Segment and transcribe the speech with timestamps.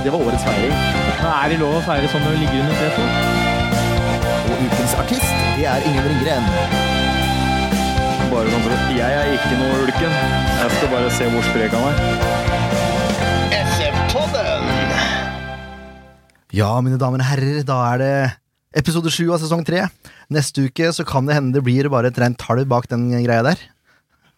[0.00, 0.72] Det var årets feiring.
[1.20, 2.96] Er det lov å feire sånn når du ligger under treet?
[4.48, 6.46] Og ukens artist, det er Ingen Ringgren.
[8.30, 10.16] Bare sånn for Jeg er ikke noe ulken.
[10.62, 11.96] Jeg skal bare se hvor sprek han er.
[16.56, 18.14] Ja, mine damer og herrer, da er det
[18.80, 19.84] episode sju av sesong tre.
[20.32, 23.44] Neste uke så kan det hende det blir bare et rent tall bak den greia
[23.46, 23.60] der.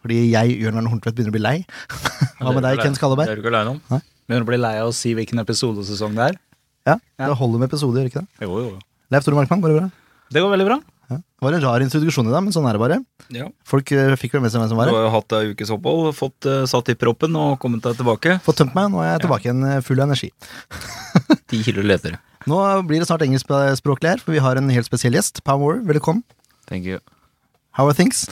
[0.03, 1.59] Fordi jeg, Jørn Arne Horntvedt, begynner å bli lei.
[2.43, 4.03] Hva med deg, Ken Det er du ikke aleine om.
[4.29, 6.41] Begynner å bli lei av å si hvilken episodesesong det er.
[6.89, 8.47] Ja, det holder med episoder, gjør ikke det?
[8.47, 8.81] Jo, jo, jo.
[9.13, 9.89] Leif Tore Markmann, går det bra?
[10.33, 10.79] Det går veldig bra.
[11.13, 11.19] Ja.
[11.19, 12.99] Det var en rar introduksjon i dag, men sånn er det bare.
[13.35, 13.49] Ja.
[13.69, 15.73] Folk eh, fikk vel med seg hvem som var Du har jo hatt ei ukes
[15.75, 18.39] opphold, fått uh, satt i proppen og kommet deg tilbake.
[18.47, 20.31] Fått tømt meg, nå er jeg tilbake igjen eh, full av energi.
[21.51, 22.23] Ti kilo lettere.
[22.51, 25.45] Nå blir det snart engelskspråklig her, for vi har en helt spesiell gjest.
[25.47, 26.25] Power, velkommen.
[26.71, 27.03] Thank you.
[27.77, 28.27] How are things?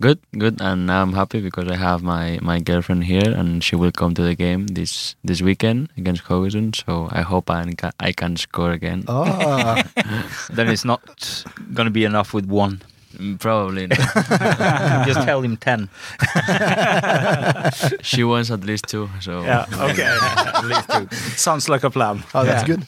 [0.00, 3.76] Good, good, and now I'm happy because I have my, my girlfriend here, and she
[3.76, 6.74] will come to the game this this weekend against Haugesund.
[6.86, 9.04] So I hope I can, I can score again.
[9.08, 9.82] Ah,
[10.56, 12.80] Then it's not gonna be enough with one.
[13.18, 13.98] Mm, Probably not.
[15.06, 15.90] Just tell him ten.
[18.02, 19.08] she wants at least two.
[19.20, 20.00] So Ja, ok.
[20.00, 21.08] at least two.
[21.36, 22.22] Sounds like a plan.
[22.34, 22.86] oh, that's good.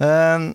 [0.00, 0.54] Um,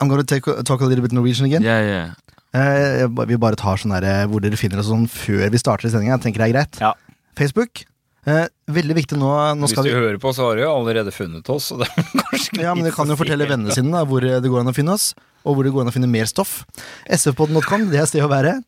[0.00, 1.62] I'm going to take, talk a little bit Norwegian again.
[1.62, 2.14] yeah, yeah.
[2.52, 5.88] Eh, vi bare tar sånn der, eh, hvor dere finner oss sånn før vi starter
[5.88, 6.18] sendinga.
[6.18, 6.80] Jeg tenker det er greit.
[6.82, 6.92] Ja.
[7.38, 7.84] Facebook.
[8.28, 9.30] Eh, veldig viktig nå.
[9.58, 11.72] Nå Hvis du vi hører på, så har du jo allerede funnet oss.
[11.72, 11.88] Så det
[12.62, 14.94] Ja, men du kan jo fortelle vennene sine da, hvor det går an å finne
[14.94, 15.10] oss,
[15.42, 16.62] og hvor det går an å finne mer stoff.
[17.08, 18.60] sfpodden.com, det er stedet å være.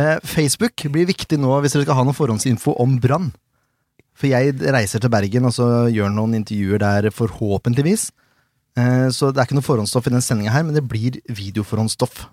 [0.00, 3.32] Eh, Facebook blir viktig nå hvis dere skal ha noe forhåndsinfo om brann.
[4.16, 8.10] For jeg reiser til Bergen og så gjør noen intervjuer der, forhåpentligvis.
[8.78, 12.28] Eh, så det er ikke noe forhåndsstoff i den sendinga her, men det blir videoforhåndsstoff.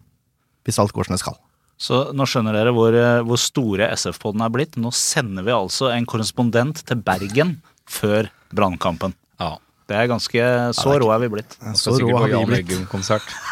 [0.68, 1.38] Hvis alt går som det skal.
[1.80, 4.75] Så nå skjønner dere hvor, eh, hvor store SF-podden er blitt.
[4.81, 9.16] Nå sender vi altså en korrespondent til Bergen før brannkampen.
[9.40, 9.56] Ja.
[9.90, 10.42] Det er ganske
[10.78, 11.56] Så rå er vi blitt.
[11.80, 12.74] Så rå har vi blitt.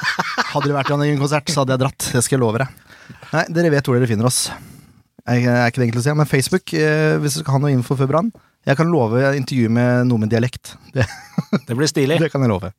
[0.51, 2.09] Hadde det vært en Eggum-konsert, så hadde jeg dratt.
[2.13, 2.83] Det skal jeg love deg.
[3.31, 4.43] Nei, dere vet hvor dere finner oss.
[5.27, 7.73] Jeg er ikke det enkelt å si, men Facebook, eh, hvis dere skal ha noe
[7.73, 8.29] info før brann
[8.67, 10.75] Jeg kan love intervju med noe med dialekt.
[10.93, 11.07] Det,
[11.65, 12.19] Det blir stilig.
[12.23, 12.73] det kan jeg love.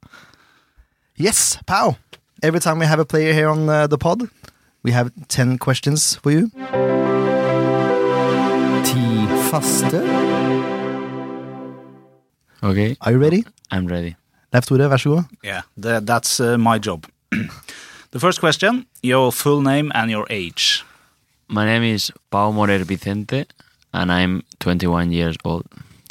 [1.19, 1.97] Yes, pow!
[2.41, 4.29] Every time we have a player here on uh, the pod,
[4.85, 6.51] we have 10 questions for you.
[8.85, 9.95] Ti faste.
[12.63, 13.45] Okay, Are you ready?
[13.73, 14.15] I'm ready.
[14.53, 15.25] Leif Tore, vær så god.
[15.45, 17.07] Yeah, that, that's uh, my job.
[18.13, 20.85] the first question your full name and your age.
[21.49, 23.45] My name is Pau Morer Vicente,
[23.93, 25.67] and I'm 21 years old,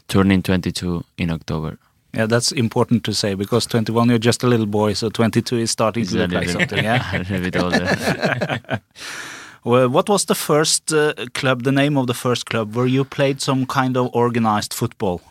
[0.08, 1.78] turning 22 in October.
[2.18, 5.72] Yeah, that's important to say because 21 you're just a little boy, so 22 is
[5.72, 6.84] starting It's to a look like something.
[6.84, 7.04] Yeah.
[7.16, 8.82] a little bit older.
[9.64, 11.64] well, what was the first uh, club?
[11.64, 15.22] The name of the first club where you played some kind of organized football?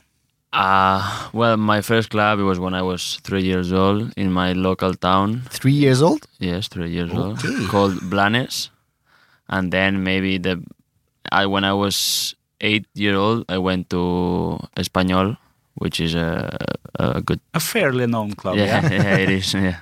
[0.53, 4.53] Uh, well, my first club it was when I was three years old in my
[4.53, 5.43] local town.
[5.51, 6.27] Three years old?
[6.39, 7.21] Yes, three years Okay.
[7.21, 7.69] old.
[7.69, 8.71] Called Blanes,
[9.49, 10.63] and then maybe the
[11.33, 15.37] I when I was eight year old I went to Espanyol,
[15.79, 16.57] which is a
[16.99, 18.57] a good A fairly known club.
[18.57, 18.93] yeah, Yeah.
[19.03, 19.77] yeah it is yeah.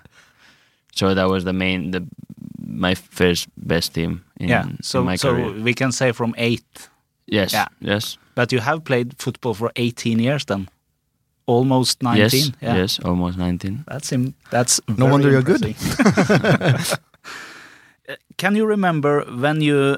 [0.94, 2.00] So that was the main the
[2.66, 4.66] my first best team in, Yeah.
[4.66, 5.62] in So, my so career.
[5.64, 6.90] we can say from eight,
[7.32, 7.66] Yes, yeah.
[7.80, 10.68] yes, but you have played football for 18 years then,
[11.46, 12.18] almost 19.
[12.22, 12.76] yes, yeah.
[12.76, 13.84] yes, almost nineteen.
[13.86, 14.34] That's him.
[14.50, 15.62] That's No wonder you're good.
[18.08, 19.96] Uh, Can you remember when you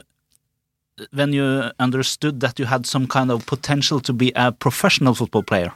[1.12, 5.43] when you understood that you had some kind of potential to be a professional football
[5.43, 5.73] player?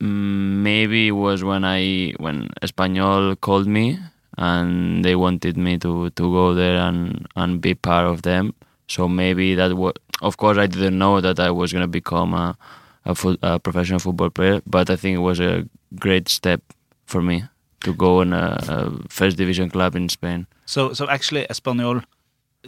[0.00, 3.98] Mm, maybe it was when I when Espanyol called me
[4.38, 8.52] and they wanted me to to go there and and be part of them.
[8.88, 9.94] So maybe that was.
[10.22, 12.56] Of course, I didn't know that I was gonna become a
[13.04, 15.64] a, foot, a professional football player, but I think it was a
[15.98, 16.60] great step
[17.06, 17.44] for me
[17.84, 20.46] to go in a, a first division club in Spain.
[20.64, 22.02] So so actually, Espanyol,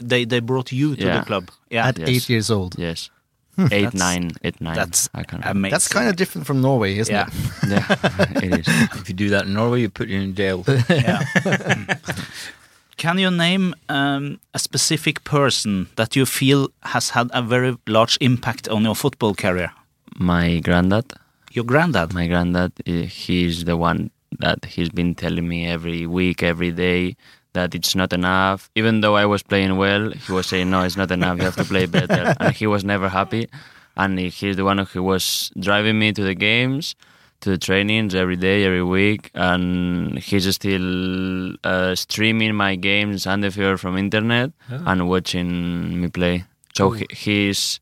[0.00, 1.18] they they brought you to Yeah.
[1.20, 1.44] the club.
[1.70, 2.08] Yeah, At Yes.
[2.08, 2.74] eight years old.
[2.78, 3.10] Yes.
[3.72, 4.76] eight, That's- nine, eight, nine.
[4.76, 5.44] that's I can't.
[5.44, 5.72] amazing.
[5.72, 7.28] That's kind of different from Norway, isn't yeah.
[7.28, 7.68] it?
[7.68, 8.68] yeah, it is.
[9.00, 10.64] If you do that in Norway, you put you in jail.
[10.88, 11.24] yeah.
[12.96, 18.18] Can you name um, a specific person that you feel has had a very large
[18.20, 19.70] impact on your football career?
[20.18, 21.12] My granddad.
[21.52, 22.12] Your granddad.
[22.12, 24.10] My granddad, eh, he's the one
[24.40, 27.16] that he's been telling me every week, every day
[27.58, 28.70] that it's not enough.
[28.80, 31.38] Even though I was playing well, he was saying, "No, it's not enough.
[31.38, 33.44] You have to play better." and he was never happy.
[33.96, 35.24] And he's the one who was
[35.58, 36.94] driving me to the games,
[37.40, 40.88] to the trainings every day, every week, and he's still
[41.64, 44.52] uh, streaming my games under from internet
[44.90, 46.44] and watching me play.
[46.76, 47.80] So he, he's,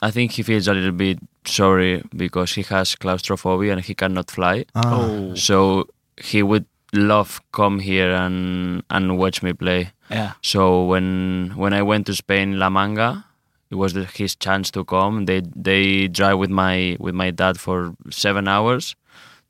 [0.00, 4.30] I think he feels a little bit sorry because he has claustrophobia and he cannot
[4.30, 4.64] fly.
[4.74, 5.32] Ah.
[5.34, 9.92] So he would love come here and and watch me play.
[10.10, 10.32] Yeah.
[10.42, 13.24] So when when I went to Spain, La Manga,
[13.70, 15.26] it was the, his chance to come.
[15.26, 18.96] They they drive with my with my dad for seven hours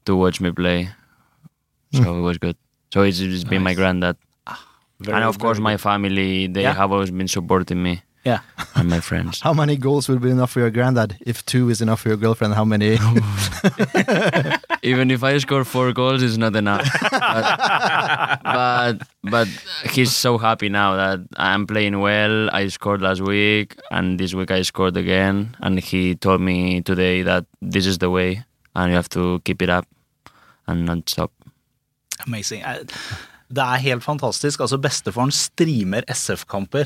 [0.05, 0.91] to watch me play.
[1.93, 2.03] Hmm.
[2.05, 2.57] So it was good.
[2.93, 4.17] So it's, it's been my granddad,
[4.47, 4.59] ah,
[4.99, 6.47] Very, and of course very my family.
[6.49, 6.75] They Yeah.
[6.75, 8.41] have always been supporting me Yeah.
[8.75, 9.41] and my friends.
[9.41, 11.17] How many goals would be enough for your granddad?
[11.27, 12.99] If two is enough for your girlfriend, how many?
[14.83, 16.87] Even if I score four goals, it's not enough.
[17.11, 19.49] but, but but
[19.91, 22.51] he's so happy now that I'm playing well.
[22.51, 25.57] I scored last week, and this week I scored again.
[25.61, 28.45] And he told me today that this is the way,
[28.75, 29.87] and you have to keep it up
[30.67, 31.33] and not stop.
[32.27, 32.63] Amazing.
[32.65, 32.85] Eh,
[33.55, 34.61] Det er helt fantastisk.
[34.61, 36.85] Altså, bestefaren streamer SF-kamper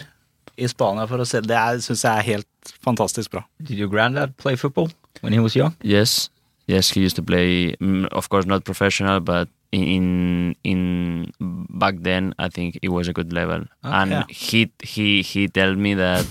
[0.59, 2.47] i Spania for å se Det syns jeg er helt
[2.85, 3.43] fantastisk bra.
[3.63, 4.91] Did your granddad play football
[5.21, 5.75] when he was young?
[5.83, 6.31] Yes,
[6.67, 7.75] yes, he used to play.
[7.81, 11.33] mm, Of course, not professional, but in in
[11.71, 13.65] back then, I think it was a good level.
[13.83, 14.25] and yeah.
[14.29, 16.25] he he he told me that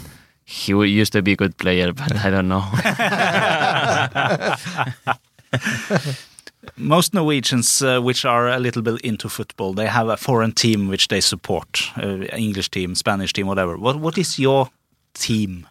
[0.45, 2.63] he used to be a good player, but I don't know.
[6.77, 10.87] Most Norwegians, uh, which are a little bit into football, they have a foreign team
[10.87, 11.91] which they support.
[11.97, 13.77] Uh, English team, Spanish team, whatever.
[13.77, 14.69] What What is your
[15.13, 15.67] team?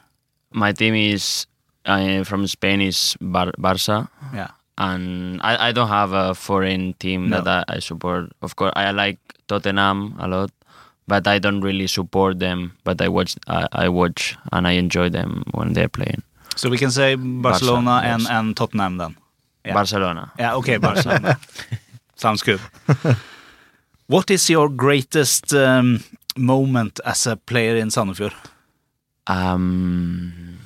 [0.52, 1.46] My team is
[1.87, 4.49] uh, from Spain is Bar- Barca, Yeah.
[4.78, 7.40] and I, I don't have a foreign team No.
[7.40, 8.31] that I, I support.
[8.43, 10.50] Of course, I like Tottenham a lot,
[11.08, 12.72] but I don't really support them.
[12.84, 16.22] But I watch I, I watch and I enjoy them when they're playing.
[16.55, 18.31] So we can say Barcelona Barca, and, yes.
[18.31, 19.16] and Tottenham then.
[19.64, 19.75] Yeah.
[19.75, 20.32] Barcelona.
[20.38, 21.38] Yeah, okay, Barcelona.
[22.17, 22.61] Sounds good.
[24.06, 26.03] what is your greatest um,
[26.37, 28.35] moment as a player in Sandefjord?
[29.26, 30.59] Um,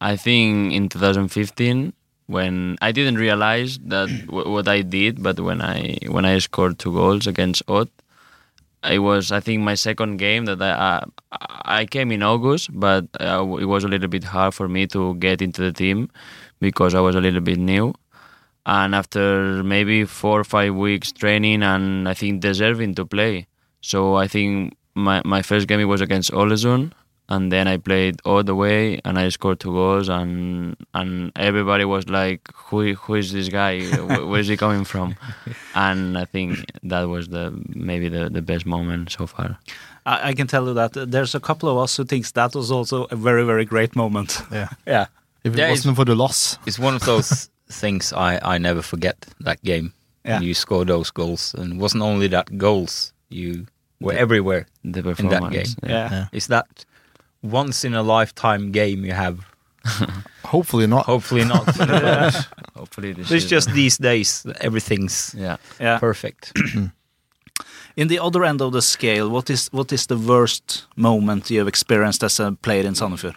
[0.00, 1.92] I think in 2015
[2.26, 6.78] when I didn't realize that w- what I did, but when I when I scored
[6.78, 7.88] two goals against Odd,
[8.84, 11.04] it was I think my second game that I uh,
[11.64, 15.14] I came in August, but uh, it was a little bit hard for me to
[15.16, 16.08] get into the team
[16.60, 17.92] because I was a little bit new.
[18.64, 23.46] And after maybe four or five weeks training and I think deserving to play,
[23.80, 26.92] so I think my my first game it was against Aalesund,
[27.28, 31.84] and then I played all the way and I scored two goals and and everybody
[31.84, 33.80] was like, who who is this guy?
[33.82, 35.16] Where, where is he coming from?
[35.74, 39.58] And I think that was the maybe the, the best moment so far.
[40.06, 42.70] I, I can tell you that there's a couple of us who thinks that was
[42.70, 44.40] also a very, very great moment.
[44.52, 44.68] Yeah.
[44.86, 45.06] Yeah.
[45.44, 46.58] If it Yeah, wasn't for the loss.
[46.66, 49.92] It's one of those things I, I never forget that game.
[50.24, 50.40] Yeah.
[50.40, 53.12] You score those goals, and it wasn't only that goals.
[53.28, 53.66] You
[54.00, 54.66] were everywhere.
[54.84, 55.66] The that game.
[55.82, 56.10] Yeah.
[56.10, 56.26] Yeah.
[56.32, 56.84] Is that
[57.42, 59.40] once in a lifetime game you have?
[60.44, 61.06] Hopefully not.
[61.06, 61.64] Hopefully not.
[62.76, 65.56] Hopefully this It's is just these days everything's yeah.
[65.80, 65.98] Yeah.
[65.98, 66.52] perfect.
[67.96, 71.58] In the other end of the scale, what is what is the worst moment you
[71.58, 73.34] have experienced as a player in Sandefjord?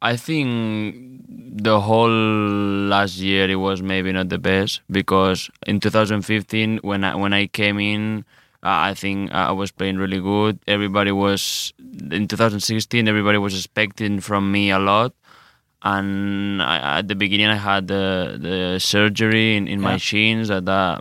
[0.00, 6.78] I think the whole last year it was maybe not the best because in 2015
[6.82, 8.24] when I when I came in,
[8.62, 10.58] uh, I think I was playing really good.
[10.66, 11.72] Everybody was
[12.10, 13.08] in 2016.
[13.08, 15.12] Everybody was expecting from me a lot,
[15.82, 19.98] and I, at the beginning I had the the surgery in, in my Yeah.
[19.98, 20.68] shins that.
[20.68, 21.00] Uh,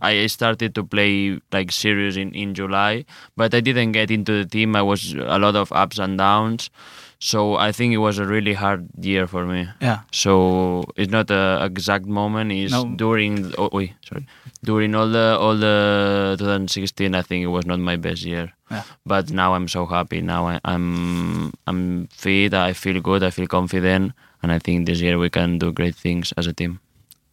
[0.00, 3.04] I started to play like serious in, in July,
[3.36, 4.76] but I didn't get into the team.
[4.76, 6.70] I was a lot of ups and downs,
[7.18, 9.68] so I think it was a really hard year for me.
[9.80, 10.00] Yeah.
[10.12, 12.52] So it's not a exact moment.
[12.52, 12.84] It's No.
[12.96, 14.26] during oh wait sorry
[14.62, 17.14] during all the all the 2016.
[17.14, 18.52] I think it was not my best year.
[18.70, 18.82] Yeah.
[19.06, 20.20] But now I'm so happy.
[20.20, 22.54] Now I, I'm I'm fit.
[22.54, 23.22] I feel good.
[23.22, 26.52] I feel confident, and I think this year we can do great things as a
[26.52, 26.78] team.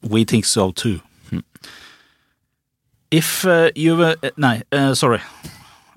[0.02, 1.02] We think so too.
[3.12, 5.20] If uh, you were uh, no, uh, sorry,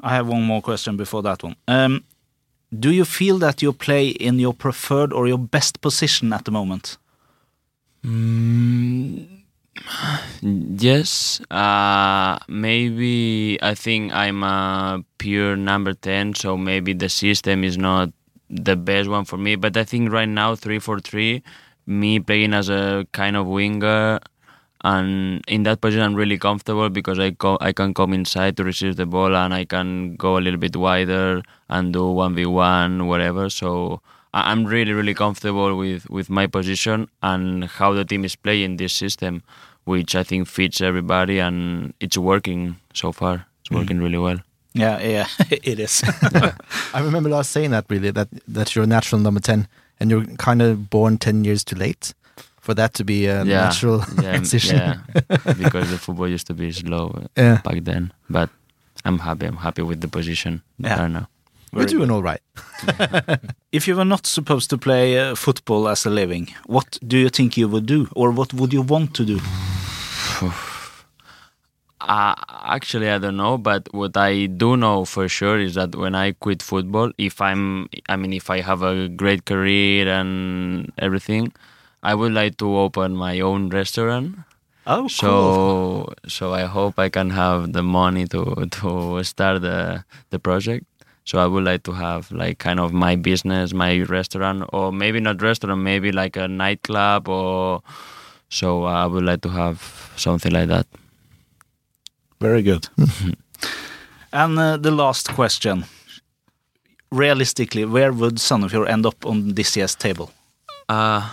[0.02, 1.56] I have one more question before that one.
[1.66, 2.04] Um,
[2.76, 6.50] do you feel that you play in your preferred or your best position at the
[6.50, 6.98] moment?
[10.42, 17.78] Yes, uh, maybe I think I'm a pure number 10, so maybe the system is
[17.78, 18.10] not
[18.50, 19.56] the best one for me.
[19.56, 21.42] But I think right now, 3 for 3,
[21.86, 24.20] me playing as a kind of winger
[24.84, 28.64] and in that position I'm really comfortable because I co- I can come inside to
[28.64, 32.46] receive the ball and I can go a little bit wider and do one v
[32.46, 33.50] one whatever.
[33.50, 34.00] So
[34.32, 38.76] I- I'm really really comfortable with with my position and how the team is playing
[38.76, 39.42] this system,
[39.84, 43.46] which I think fits everybody and it's working so far.
[43.60, 44.04] It's working mm-hmm.
[44.04, 44.38] really well.
[44.74, 46.04] Yeah, yeah, it is.
[46.94, 49.66] I remember last saying that really that that you're a natural number ten,
[49.98, 52.14] and you're kind of born ten years too late
[52.68, 54.76] for that to be a yeah, natural yeah, decision.
[54.76, 54.94] yeah,
[55.64, 57.60] because the football used to be slow uh, Yeah.
[57.64, 58.12] back then.
[58.28, 58.50] But
[59.06, 59.46] I'm happy.
[59.46, 61.26] I'm happy with the position don't know.
[61.72, 62.42] We're doing all right.
[63.72, 67.30] if you were not supposed to play uh, football as a living, what do you
[67.30, 69.38] think you would do, or what would you want to do?
[72.00, 72.34] Uh,
[72.76, 76.30] actually, I don't know, but what I do know for sure is that when I
[76.32, 81.52] quit football, if I'm, I mean, if I have a great career and everything,
[82.02, 84.36] I would like to open my own restaurant.
[84.86, 85.08] Oh, cool.
[85.08, 90.86] So, so I hope I can have the money to to start the the project.
[91.24, 95.20] So I would like to have like kind of my business, my restaurant, or maybe
[95.20, 97.82] not restaurant, maybe like a nightclub, or
[98.48, 100.86] so I would like to have something like that.
[102.40, 102.88] Very good.
[104.32, 105.84] and uh, the last question.
[107.10, 110.30] Realistically, where would Sandefjord end up on this year's table?
[110.88, 111.28] Uh,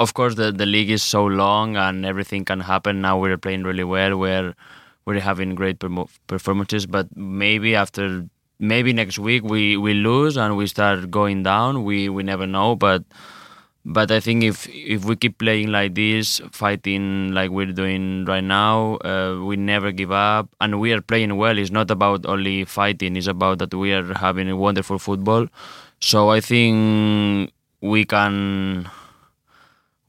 [0.00, 3.02] of course, the, the league is so long and everything can happen.
[3.02, 4.16] Now we're playing really well.
[4.18, 4.54] We're
[5.04, 5.78] we're having great
[6.26, 8.26] performances, but maybe after
[8.58, 11.84] maybe next week we, we lose and we start going down.
[11.84, 13.04] We we never know, but
[13.84, 18.44] but I think if if we keep playing like this, fighting like we're doing right
[18.44, 21.58] now, uh, we never give up, and we are playing well.
[21.58, 25.46] It's not about only fighting; it's about that we are having a wonderful football.
[26.00, 27.52] So I think
[27.82, 28.88] we can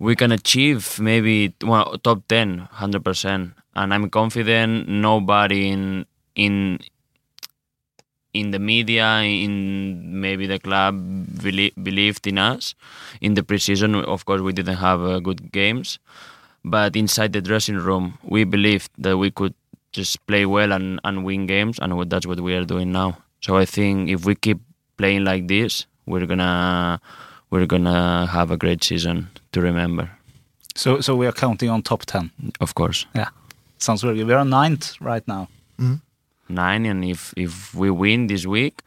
[0.01, 6.05] we can achieve maybe well, top 10 100% and i'm confident nobody in
[6.35, 6.79] in
[8.33, 10.95] in the media in maybe the club
[11.43, 12.75] belie- believed in us.
[13.19, 15.99] In the preseason of course we didn't have uh, good games.
[16.63, 19.53] But inside the dressing room we believed that we could
[19.91, 23.17] just play well and, and win games and that's what we are doing now.
[23.41, 24.59] So i think if we keep
[24.97, 27.01] playing like this we're gonna
[27.49, 30.09] we're gonna have a great season to remember
[30.75, 32.31] So, so we are counting on top ten.
[32.59, 33.29] of course Yeah.
[33.77, 34.27] Sounds very good.
[34.27, 35.47] We are ninth right now.
[36.49, 38.81] nine and if if we win this week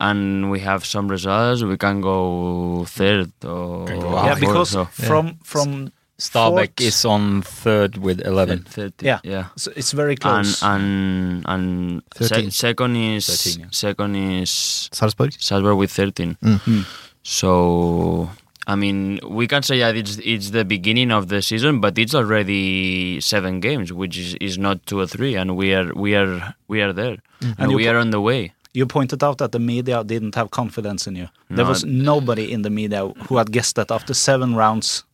[0.00, 4.84] and we have some results we can go third or go yeah, fourth, because so
[4.86, 8.64] from from Stabæk is on third with 11.
[8.64, 9.18] third, Yeah.
[9.24, 10.62] yeah so it's very and close.
[10.62, 13.66] and and se- second is 13, yeah.
[13.72, 14.50] second is
[14.92, 15.32] Sarpsborg.
[15.38, 16.84] Sarpsborg with 13 Mm.
[17.22, 18.30] so
[18.66, 22.14] I mean, we can say that it's it's the beginning of the season, but it's
[22.14, 26.54] already seven games, which is, is not two or three, and we are we are
[26.68, 27.58] we are there, mm-hmm.
[27.58, 28.52] and, And we are on the way.
[28.74, 31.28] you pointed out that the media didn't have confidence in you.
[31.50, 35.04] There No, was nobody in the media who had guessed that after seven rounds,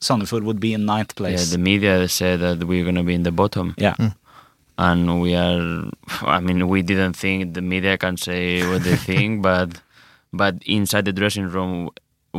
[0.00, 1.40] Sandefjord would be in ninth place.
[1.40, 3.94] Yeah, the media said that we're gonna be in the bottom, Yeah.
[3.96, 4.12] Hmm.
[4.76, 5.90] and we are.
[6.22, 9.80] I mean, we didn't think the media can say what they think, but
[10.32, 11.88] but inside the dressing room,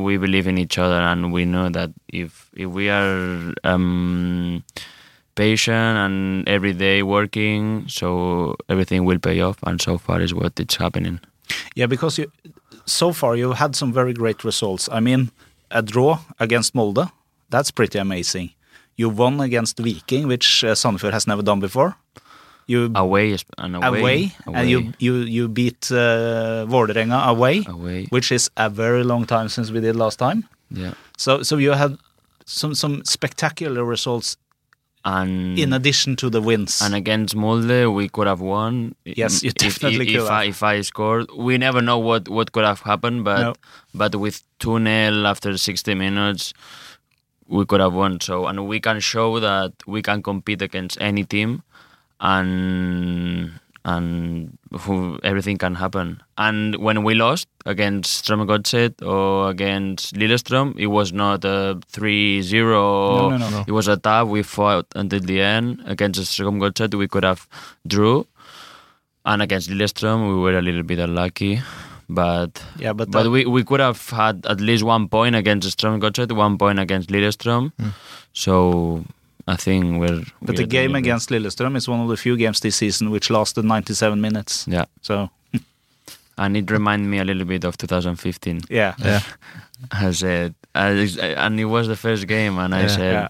[0.04, 4.64] we believe in each other, and we know that if if we are um,
[5.36, 9.58] patient and every day working, so everything will pay off.
[9.64, 11.20] And so far is what it's happening.
[11.76, 12.32] Yeah, because you,
[12.86, 14.90] so far you've had some very great results.
[14.92, 15.32] I mean,
[15.72, 17.10] a draw against Molde,
[17.50, 18.52] that's pretty amazing.
[18.96, 21.96] You won against Viking, which uh, Sandefjord has never done before.
[22.70, 24.20] You Away and away, away,
[24.58, 28.06] and you you you beat uh, Vålerenga away, away.
[28.14, 30.44] which is a very long time since we did last time.
[30.70, 31.98] Yeah, So so you had
[32.46, 34.38] some some spectacular results
[35.04, 36.82] and in addition to the wins.
[36.82, 38.94] And against Molde, we could have won.
[39.06, 40.42] Yes, you definitely if, could if have.
[40.42, 43.54] I, if I scored, we never know what, what could have happened, but No.
[43.96, 46.54] but with two 0 after sixty minutes,
[47.48, 48.20] we could have won.
[48.22, 51.64] So and we can show that we can compete against any team,
[52.20, 56.22] and and who, everything can happen.
[56.38, 62.52] And when we lost against Strømsgodset or against Lillestrøm, it was not a 3-0.
[62.52, 63.64] No, no, no, no.
[63.66, 64.28] It was a tough.
[64.28, 65.82] We fought until the end.
[65.86, 67.48] Against Strømsgodset, we could have
[67.88, 68.28] drew.
[69.26, 71.62] And against Lillestrøm, we were a little bit unlucky.
[72.10, 75.78] But yeah, but, but that- we, we could have had at least one point against
[75.78, 77.72] Strømsgodset, one point against Lillestrøm.
[77.80, 77.90] Hmm.
[78.34, 79.06] So
[79.54, 80.24] I think we're.
[80.42, 81.08] but we the game doing it.
[81.08, 84.66] against Lillestrøm is one of the few games this season which lasted 97 minutes.
[84.68, 84.86] Yeah.
[85.02, 85.30] So
[86.38, 88.62] And it reminded me a little bit of 2015.
[88.70, 89.22] yeah, Yeah.
[89.92, 90.90] I said, I,
[91.38, 92.88] and it was the first game, and I Yeah.
[92.98, 93.28] said, Yeah.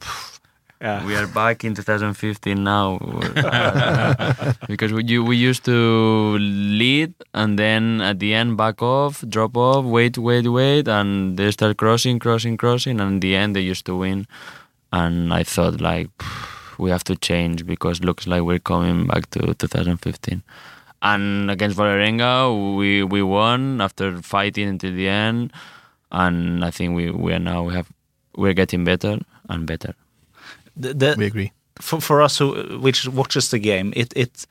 [0.81, 1.05] Yeah.
[1.05, 2.97] We are back in 2015 now,
[4.67, 9.57] because we you- we used to lead and then at the end back off, drop
[9.57, 13.61] off, wait, wait, wait, and they start crossing, crossing, crossing, and in the end they
[13.73, 14.25] used to win.
[14.91, 16.09] And I thought like
[16.77, 20.41] we have to change because looks like we're coming back to 2015.
[21.01, 25.53] And against Vålerenga, we we won after fighting until the end,
[26.11, 27.87] and I think we we are now we have
[28.35, 29.19] we're getting better
[29.49, 29.93] and better.
[30.75, 31.51] The, the, We agree.
[31.79, 34.45] for for us who which watches the game, it it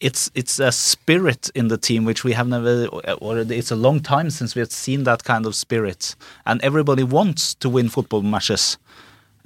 [0.00, 2.86] it's it's a spirit in the team which we have never
[3.20, 7.04] or it's a long time since we have seen that kind of spirit, and everybody
[7.04, 8.78] wants to win football matches.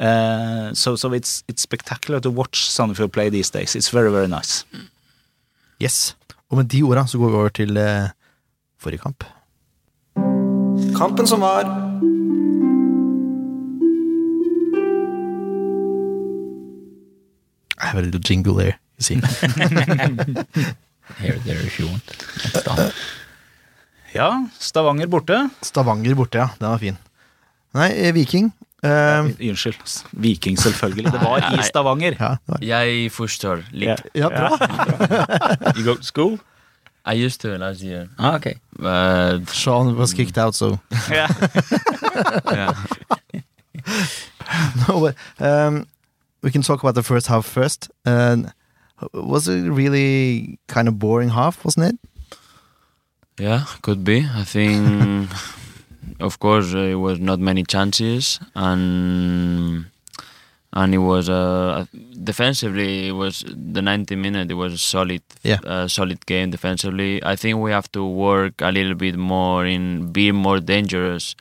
[0.01, 3.77] Uh, so so it's it's spectacular to watch Sandefjord play these days.
[3.77, 4.65] It's very very nice.
[5.79, 6.17] Yes.
[6.51, 8.09] Og med de orda så går vi over til uh,
[8.81, 9.25] forrige kamp.
[10.97, 11.69] Kampen som var.
[17.81, 19.15] I have a little jingle there, you see.
[21.19, 22.03] Here, there, if you want.
[24.13, 25.49] Ja, Stavanger borte.
[25.63, 26.49] Stavanger borte, ja.
[26.59, 26.99] Den var fin.
[27.75, 28.53] Nei, eh, Viking.
[28.83, 30.05] Eh, Unnskyld.
[30.13, 31.13] Viking, selvfølgelig.
[31.13, 32.15] Det var i Stavanger.
[32.21, 32.59] ja, var.
[32.63, 34.01] Jeg forstår litt.
[34.15, 34.49] ja, bra.
[35.77, 36.39] You go to school?
[37.07, 38.55] I used to last year, Ah, okay.
[38.79, 40.79] but Sean was kicked out, so
[41.11, 41.29] yeah.
[44.89, 45.87] no, but, um,
[46.43, 47.91] we can talk about the first half first.
[48.05, 48.53] And
[49.15, 51.99] was it really kind of boring half, wasn't it?
[53.39, 54.27] Yeah, could be.
[54.35, 55.29] I think,
[56.21, 59.87] of course, uh, it was not many chances, and
[60.73, 61.85] and it was uh,
[62.23, 63.09] defensively.
[63.09, 64.51] It was the 90 minute.
[64.51, 65.59] It was a solid, Yeah.
[65.67, 67.23] uh, solid game defensively.
[67.25, 71.35] I think we have to work a little bit more in being more dangerous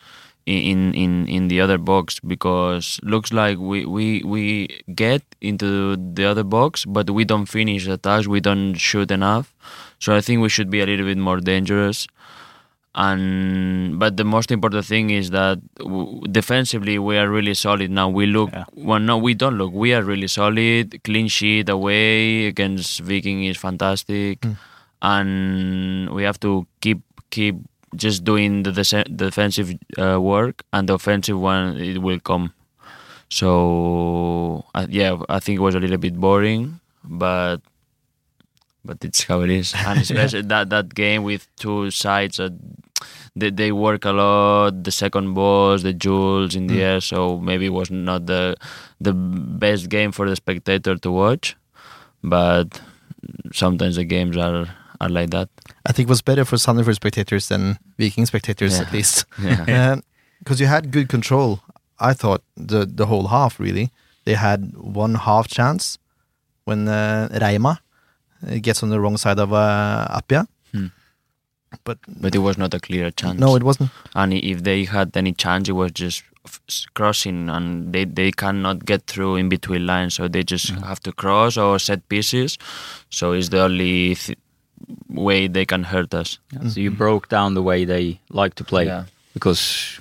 [0.46, 6.26] in in in the other box because looks like we we we get into the
[6.26, 9.54] other box but we don't finish attacks we don't shoot enough
[10.00, 12.08] so i think we should be a little bit more dangerous
[12.96, 17.92] and but the most important thing is that w- defensively we are really solid.
[17.92, 18.66] Now we look Yeah.
[18.74, 19.74] well no we don't look.
[19.74, 24.46] We are really solid clean sheet away against viking is fantastic.
[25.02, 27.00] And we have to keep
[27.32, 27.56] keep
[27.96, 28.72] just doing the,
[29.16, 32.54] defensive uh, work and the offensive one it will come.
[33.30, 37.58] So uh, yeah i think it was a little bit boring but
[38.90, 42.54] but it's how it is and especially that that game with two sides that
[43.42, 47.66] they, they work a lot the second balls the jewels in the air so maybe
[47.72, 48.44] it was not the
[49.08, 49.14] the
[49.66, 51.56] best game for the spectator to watch
[52.36, 52.82] but
[53.54, 54.68] sometimes the games are
[55.02, 55.50] are like that
[55.86, 58.86] I think it was better for Sandefjord spectators than Viking spectators, Yeah.
[58.86, 59.26] at least.
[59.42, 59.96] yeah
[60.40, 61.60] Because you had good control,
[62.00, 63.92] I thought, the, the whole half, really.
[64.26, 65.98] They had one half chance
[66.66, 67.80] when uh, Reima
[68.48, 70.48] uh, gets on the wrong side of uh, Appia.
[70.72, 70.88] Hmm.
[71.84, 73.92] But but it was not a clear chance no, it wasn't.
[74.16, 78.32] and if they had any chance, it was just f- s- crossing, and they they
[78.32, 82.58] cannot get through in between lines, so they just have to cross or set pieces.
[83.12, 84.38] So it's the only th-
[85.10, 86.40] way they can hurt us.
[86.70, 89.04] So you broke down the way they like to play Yeah.
[89.34, 90.00] because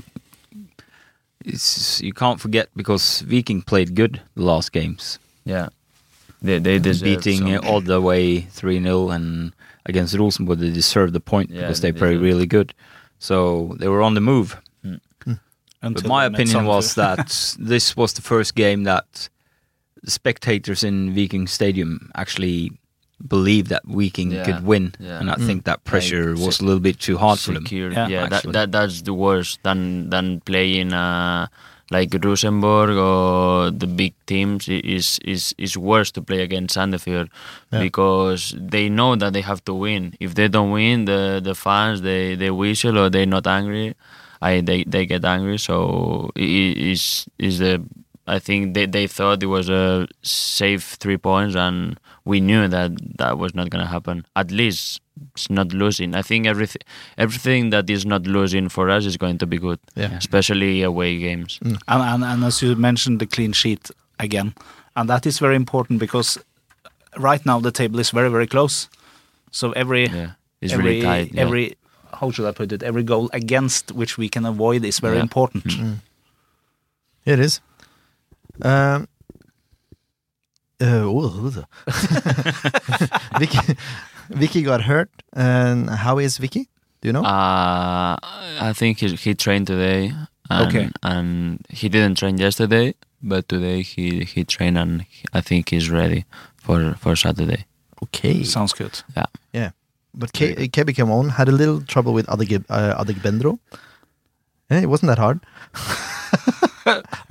[1.44, 5.68] it's you can't forget because Viking played good the last games, Yeah,
[6.42, 9.52] they they deserve beating some- all the way three 0 and
[9.86, 12.22] against Rosenborg they deserved the point Yeah, because they they played deserve.
[12.28, 12.74] really good.
[13.18, 14.56] So they were on the move.
[14.82, 14.96] Hmm.
[15.24, 15.32] Hmm.
[15.82, 19.28] But my opinion was that this was the first game that
[20.02, 22.70] the spectators in Viking Stadium actually
[23.26, 25.18] believed that Viking Yeah, could win, yeah.
[25.18, 25.46] and I hmm.
[25.46, 27.64] think that pressure Like, was a little bit too hard for them.
[27.64, 27.90] secure.
[27.90, 31.48] Yeah, Yeah, that, that that's the worst than than playing uh,
[31.90, 34.68] like Rosenborg or the big teams.
[34.68, 37.28] Is is is worse to play against Sandefjord
[37.72, 37.80] Yeah.
[37.80, 40.14] because they know that they have to win.
[40.20, 43.94] If they don't win, the the fans they they whistle or they're not angry.
[44.42, 45.58] I they they get angry.
[45.58, 47.82] So it is is the
[48.26, 52.92] I think they they thought it was a safe three points and we knew that
[53.18, 54.24] that was not going to happen.
[54.36, 55.00] At least
[55.34, 56.14] it's not losing.
[56.14, 56.82] I think everything
[57.16, 60.16] everything that is not losing for us is going to be good, Yeah.
[60.16, 61.58] especially away games.
[61.62, 64.54] And, and, and as you mentioned, the clean sheet again.
[64.94, 66.38] And that is very important because
[67.16, 68.88] right now the table is very, very close.
[69.50, 71.32] So every, Yeah, it's every, really tight.
[71.34, 71.42] yeah.
[71.42, 71.74] every,
[72.20, 72.82] how should I put it?
[72.82, 75.22] Every goal against which we can avoid is very Yeah.
[75.22, 75.64] important.
[77.24, 77.60] It is.
[78.62, 79.06] Um,
[80.80, 81.64] uh, oh,
[83.38, 83.58] Vicky,
[84.30, 85.10] Vicky got hurt.
[85.32, 86.68] And how is Vicky?
[87.00, 87.22] Do you know?
[87.24, 88.16] Uh,
[88.60, 90.12] I think he he trained today,
[90.50, 90.90] And, Okay.
[91.02, 96.24] And he didn't train yesterday, but today he he trained and I think he's ready
[96.56, 97.66] for for Saturday.
[98.02, 98.44] Okay.
[98.44, 99.02] Sounds good.
[99.16, 99.26] Yeah.
[99.52, 99.70] Yeah.
[100.14, 103.58] But Ke- Kebi came on, had a little trouble with Adeg, uh, Adegbenro.
[104.70, 105.40] Yeah, it wasn't that hard.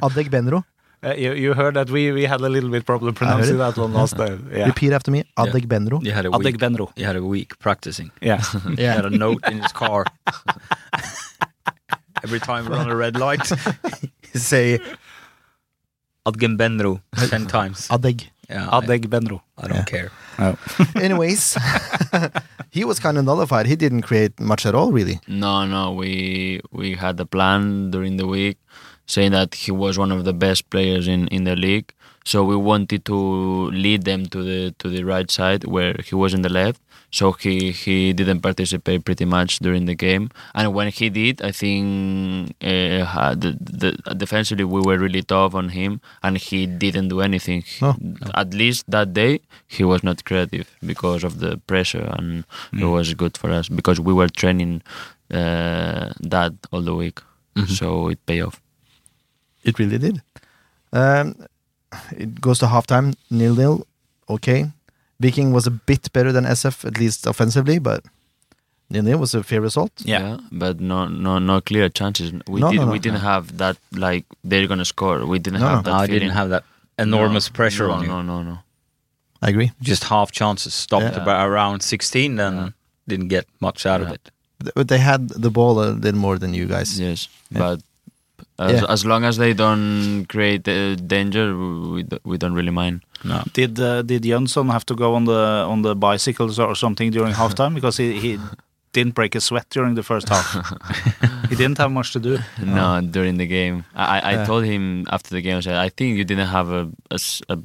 [0.01, 0.63] Adegbenro.
[1.03, 3.93] Uh, you, you heard that we, we had a little bit problem pronouncing that one
[3.93, 4.49] last time.
[4.57, 4.65] Yeah.
[4.65, 5.23] Repeat after me.
[5.37, 6.03] Adegbenro.
[6.03, 6.57] You had a week.
[6.57, 6.91] Adegbenro.
[6.95, 8.11] You had a week practicing.
[8.21, 8.41] Yeah.
[8.65, 8.75] yeah.
[8.75, 10.05] He had a note in his car.
[12.23, 13.45] Every time we're on a red light,
[14.33, 14.79] say say
[16.25, 17.87] Adgenbenro ten times.
[17.89, 18.27] Adeg.
[18.49, 19.41] Yeah, I, Adegbenro.
[19.57, 20.09] I don't care.
[20.95, 21.57] Anyways,
[22.71, 23.67] he was kind of nullified.
[23.67, 25.19] He didn't create much at all, really.
[25.27, 28.57] No, no, we we had a plan during the week
[29.07, 31.93] saying that he was one of the best players in, in the league.
[32.25, 36.33] So we wanted to lead them to the to the right side where he was
[36.33, 36.81] in the left.
[37.09, 40.29] So he, he didn't participate pretty much during the game.
[40.53, 45.69] And when he did, I think uh, the, the defensively we were really tough on
[45.69, 47.63] him, and he didn't do anything.
[47.81, 47.95] No.
[48.35, 52.43] At least that day, he was not creative because of the pressure, and
[52.73, 54.81] it was good for us because we were training
[55.31, 57.21] uh, that all the week.
[57.67, 58.61] So it paid off.
[59.67, 60.21] It really did.
[60.93, 61.35] Um,
[62.23, 63.85] it goes to halftime, nil nil.
[64.29, 64.71] Okay.
[65.19, 68.03] Viking was a bit better than SF, at least offensively, but
[68.89, 69.91] nil nil was a fair result.
[70.13, 70.37] Yeah.
[70.51, 72.31] but no, no, no clear chances.
[72.47, 72.91] We No, did, no, no.
[72.91, 75.25] we didn't have that like they're gonna score.
[75.25, 75.91] We didn't No, have no.
[75.91, 75.97] that.
[76.01, 76.19] I feeling.
[76.21, 76.63] didn't have that
[76.99, 78.07] enormous No, pressure no, on you.
[78.07, 78.57] No, no, no.
[79.41, 79.71] I agree.
[79.81, 80.73] Just half chances.
[80.73, 81.21] Stopped Yeah.
[81.23, 82.69] about around 16, then Yeah.
[83.07, 84.31] didn't get much out of it.
[84.75, 86.99] But they had the ball a little more than you guys.
[86.99, 87.59] Yes, Yeah.
[87.59, 87.81] but
[88.59, 88.85] as, Yeah.
[88.93, 91.55] as long as they don't create uh, danger,
[91.93, 93.01] we we don't really mind.
[93.23, 93.43] No.
[93.53, 97.33] Did uh, did Jönsson have to go on the on the bicycles or something during
[97.33, 98.37] halftime because he, he
[98.93, 100.47] didn't break a sweat during the first half?
[101.49, 102.37] he didn't have much to do.
[102.63, 104.45] No, during the game, I I, I Yeah.
[104.45, 105.57] told him after the game.
[105.57, 106.89] I said, I think you didn't have a
[107.49, 107.57] a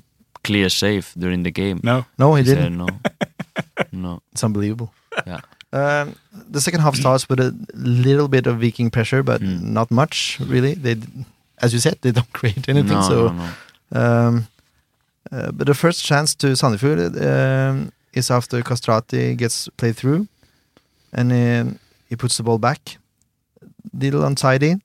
[0.44, 1.78] clear save during the game.
[1.82, 2.04] No.
[2.18, 2.64] No, he He didn't.
[2.64, 2.88] said no,
[3.92, 4.20] no.
[4.32, 4.88] It's unbelievable.
[5.26, 5.40] Yeah.
[5.72, 6.16] Um,
[6.50, 9.62] the second half starts with a little bit of Viking pressure, but Mm.
[9.72, 10.74] not much really.
[10.74, 10.96] They,
[11.64, 12.98] as you said, they don't create anything.
[13.00, 13.48] no, so, no, no.
[14.00, 14.46] Um,
[15.32, 20.26] uh, but the first chance to Sandefjord um, is after Kastrati gets played through,
[21.12, 22.98] and um, he puts the ball back,
[23.98, 24.76] little untidy.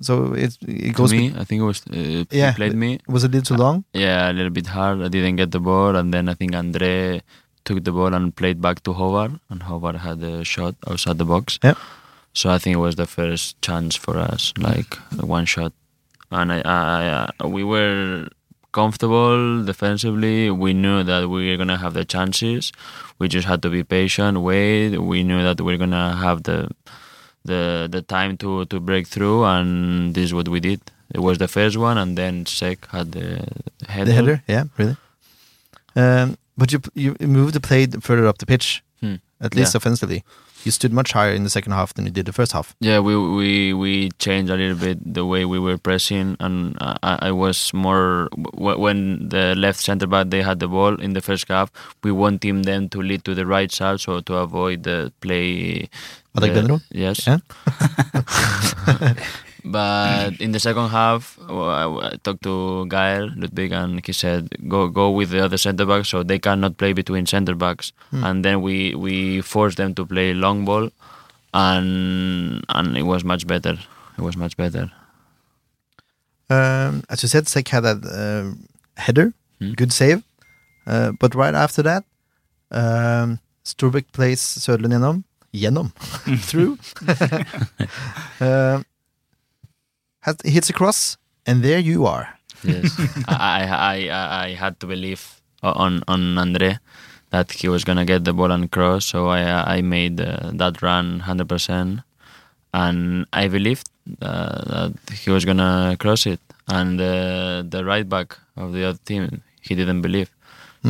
[0.00, 1.12] So it it To goes.
[1.12, 2.94] me, I think it was uh, Yeah, played me.
[2.94, 3.84] It was a little too long.
[3.92, 5.00] Yeah, a little bit hard.
[5.00, 7.20] I didn't get the ball, and then I think Andre
[7.68, 11.28] took the ball and played back to Howard, and Howard had a shot outside the
[11.34, 11.58] box.
[11.62, 11.74] Yeah.
[12.32, 14.96] So I think it was the first chance for us, like
[15.36, 15.72] one shot,
[16.30, 18.28] and I, I, I we were
[18.72, 20.50] comfortable defensively.
[20.50, 22.72] We knew that we were gonna have the chances.
[23.18, 24.96] We just had to be patient, wait.
[24.96, 26.70] We knew that we are gonna have the
[27.44, 30.80] the the time to to break through, and this is what we did.
[31.14, 33.28] It was the first one, and then Sek had the
[33.88, 34.04] header.
[34.04, 34.96] The header, yeah, really.
[35.96, 39.16] Um, but you you moved the play further up the pitch, Hmm.
[39.40, 39.78] at least Yeah.
[39.78, 40.22] offensively.
[40.64, 42.74] You stood much higher in the second half than you did the first half.
[42.80, 47.28] Yeah, we we we changed a little bit the way we were pressing, and I,
[47.28, 48.26] I was more
[48.58, 51.70] when the left center back they had the ball in the first half.
[52.02, 55.88] We wanted them to lead to the right side, so to avoid the play.
[56.90, 57.26] Yes.
[57.26, 57.38] Yeah.
[59.70, 65.10] but in the second half, I, talked to Gael Ludwig, and he said, "Go go
[65.10, 68.94] with the other center backs, so they cannot play between center backs." And then we
[68.94, 70.90] we forced them to play long ball,
[71.54, 73.78] and and it was much better.
[74.18, 74.90] It was much better.
[76.50, 78.54] Um, as you said, Sek had a uh,
[78.96, 79.72] header, Hmm.
[79.74, 80.22] good save.
[80.86, 82.04] Uh, but right after that,
[82.70, 85.24] um, Sturbek plays Söderlund gjennom.
[85.52, 85.92] Gjennom.
[86.48, 86.78] Through.
[88.40, 88.84] um,
[90.20, 92.28] has, hits a cross, and there you are.
[92.64, 92.90] Yes,
[93.28, 96.78] I, I I I had to believe on on Andre
[97.30, 100.82] that he was gonna get the ball and cross, so I I made uh, that
[100.82, 102.00] run hundred percent,
[102.74, 103.88] and I believed
[104.22, 108.98] uh, that he was gonna cross it, and uh, the right back of the other
[109.04, 110.30] team he didn't believe,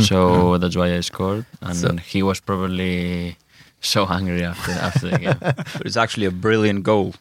[0.00, 3.36] so that's why I scored, and So- he was probably
[3.80, 5.38] so angry after after the game.
[5.40, 7.14] But it's actually a brilliant goal.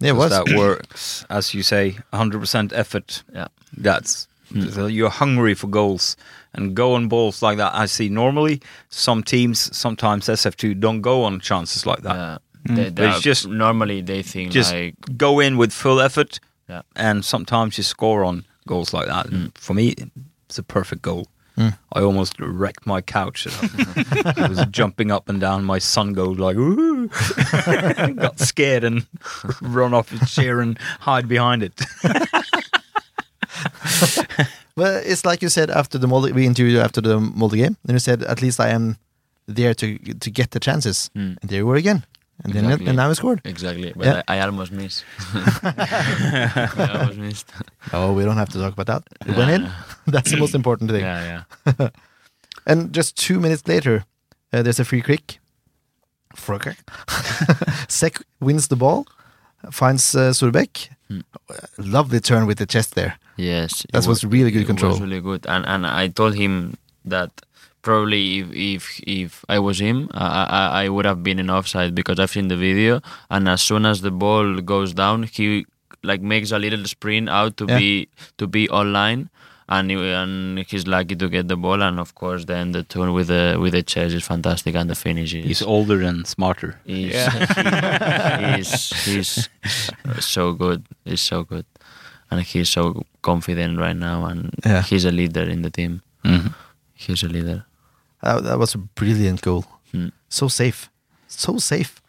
[0.00, 0.30] Yeah, it was.
[0.30, 3.22] That works, as you say, 100% effort.
[3.34, 3.48] Yeah.
[3.76, 4.28] That's
[4.70, 6.16] so you're hungry for goals
[6.54, 7.74] and go on balls like that.
[7.74, 12.14] I see normally some teams, sometimes SF2, don't go on chances like that.
[12.16, 12.38] Yeah.
[12.66, 12.76] Mm.
[12.76, 16.82] They, But it's just- normally they think Just like go in with full effort, Yeah.
[16.96, 19.26] and sometimes you score on goals like that.
[19.26, 19.94] And For me,
[20.48, 21.26] it's a perfect goal.
[21.92, 23.46] I almost wrecked my couch.
[24.24, 25.64] I was jumping up and down.
[25.64, 27.08] My son goes like, "Ooh!"
[28.14, 29.06] got scared and
[29.60, 31.80] run off his chair and hide behind it.
[34.78, 37.76] Well, it's like you said after the Molde, we interviewed you after the Molde game,
[37.82, 38.96] and you said, at least I am
[39.48, 41.10] there to to get the chances.
[41.16, 41.36] Mm.
[41.42, 42.04] And there you were again.
[42.44, 42.86] And then Exactly.
[42.86, 43.40] and now he scored.
[43.44, 44.22] Exactly, but Yeah.
[44.28, 45.04] I, I almost missed.
[45.34, 47.50] I almost missed.
[47.92, 49.28] Oh, we don't have to talk about that.
[49.28, 49.70] It went in.
[50.06, 51.00] That's the most important thing.
[51.02, 51.88] Yeah, yeah.
[52.66, 54.04] And just two minutes later,
[54.52, 55.40] uh, there's a free kick.
[56.36, 56.76] Frøker.
[57.88, 59.06] Sek wins the ball,
[59.70, 60.90] finds uh, Surbek.
[61.08, 61.20] Hmm.
[61.78, 63.18] Lovely turn with the chest there.
[63.36, 64.92] Yes, That was really good it control.
[64.92, 66.74] Was really good, and and I told him
[67.04, 67.30] that
[67.82, 70.26] probably if if if I was him, I
[70.60, 73.86] I, I would have been in offside because I've seen the video, and as soon
[73.86, 75.66] as the ball goes down, he
[76.02, 77.78] like makes a little sprint out to Yeah.
[77.78, 79.30] be to be online.
[79.70, 83.12] And, he, and he's lucky to get the ball, and of course, then the turn
[83.12, 86.80] with the with the chest is fantastic, and the finish is He's older and smarter.
[86.86, 89.48] He's, he's, he's
[90.24, 90.84] so good.
[91.04, 91.66] He's so good.
[92.30, 94.24] And he's so confident right now.
[94.24, 94.82] And Yeah.
[94.82, 96.00] he's a leader in the team.
[96.24, 96.44] Mhm.
[96.44, 96.52] He's
[97.22, 97.64] a leader.
[98.22, 99.64] Uh, that was a brilliant goal.
[99.92, 100.08] Hmm.
[100.28, 100.90] So safe.
[101.28, 102.02] So safe.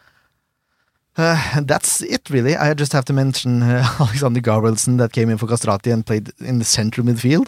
[1.20, 2.56] Uh, that's it, really.
[2.56, 6.32] I just have to mention uh, Alexander Gabrielsen that came in for Kastrati and played
[6.40, 7.48] in the central midfield.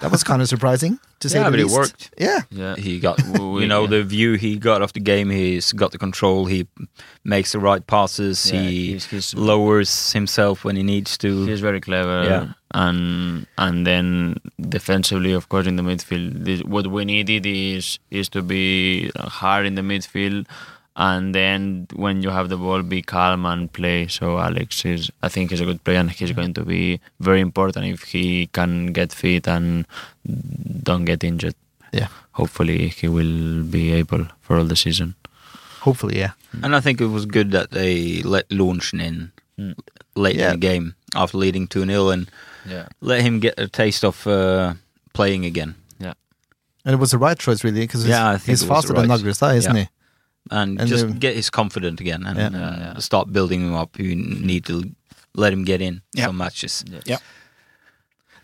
[0.00, 2.10] That was kind of surprising, to say Yeah, the but it worked.
[2.18, 2.40] Yeah.
[2.50, 2.76] Yeah.
[2.76, 3.90] He got, We- you know, yeah.
[3.90, 5.30] the view he got of the game.
[5.30, 6.44] He's got the control.
[6.46, 6.66] He
[7.24, 8.52] makes the right passes.
[8.52, 11.46] Yeah, he he's- he's- lowers himself when he needs to.
[11.46, 12.24] He's very clever.
[12.24, 12.52] Yeah.
[12.74, 18.28] And and then defensively, of course, in the midfield, this, what we needed is is
[18.30, 20.44] to be hard in the midfield,
[20.96, 24.08] and then when you have the ball, be calm and play.
[24.08, 27.40] So Alex is, I think, he's a good player, and he's going to be very
[27.40, 29.86] important if he can get fit and
[30.82, 31.54] don't get injured.
[31.92, 32.08] Yeah.
[32.32, 35.14] Hopefully, he will be able for all the season.
[35.80, 36.32] Hopefully, yeah.
[36.62, 39.74] And I think it was good that they let Lunchen in Mm.
[40.14, 40.52] late Yeah.
[40.52, 42.28] in the game after leading 2 0 and
[42.68, 42.88] Yeah.
[43.00, 44.74] let him get a taste of uh,
[45.14, 45.76] playing again.
[45.98, 46.12] Yeah
[46.84, 49.56] and it was the right choice, really, because Yeah, he's faster the than right- Nagrestad,
[49.56, 49.82] isn't Yeah.
[49.84, 49.88] he?
[50.50, 52.46] And, And just get his confidence again and, Yeah.
[52.46, 52.98] and Yeah, yeah.
[53.00, 53.98] start building him up.
[53.98, 54.82] You need to
[55.34, 56.26] let him get in Yeah.
[56.26, 56.84] some matches.
[57.04, 57.18] Yeah.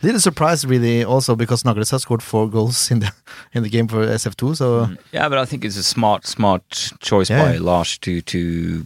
[0.04, 3.12] Little surprise, really, also because Nagrestad scored four goals in the
[3.54, 4.54] in the game for SF2.
[4.56, 4.96] So Mm.
[5.12, 7.44] Yeah, but I think it's a smart, smart choice Yeah.
[7.52, 8.84] by Lars to to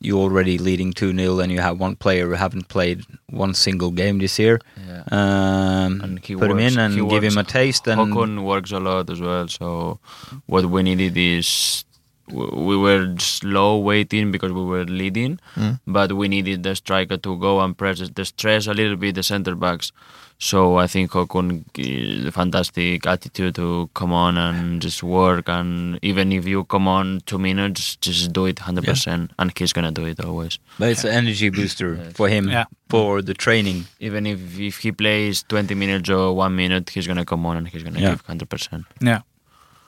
[0.00, 3.90] you're already leading two 0 and you have one player who haven't played one single
[3.90, 4.58] game this year.
[4.88, 5.02] Yeah.
[5.10, 7.86] Um, And he put him in and he give him a taste.
[7.88, 9.48] And Håkon works a lot as well.
[9.48, 9.98] So
[10.46, 11.87] what we needed is w-
[12.32, 15.80] we were slow waiting because we were leading, Mm.
[15.86, 19.22] but we needed the striker to go and press the stress a little bit the
[19.22, 19.92] center backs.
[20.40, 25.98] So I think Håkon is a fantastic attitude to come on and just work and
[26.00, 29.90] even if you come on two minutes, just do it hundred percent and he's gonna
[29.90, 30.60] do it always.
[30.78, 32.12] but it's an energy booster Yes.
[32.12, 32.66] for him Yeah.
[32.88, 33.86] for the training.
[33.98, 37.66] Even if, if he plays twenty minutes or one minute, he's gonna come on and
[37.66, 38.10] he's gonna Yeah.
[38.10, 38.84] give hundred percent.
[39.00, 39.22] Yeah,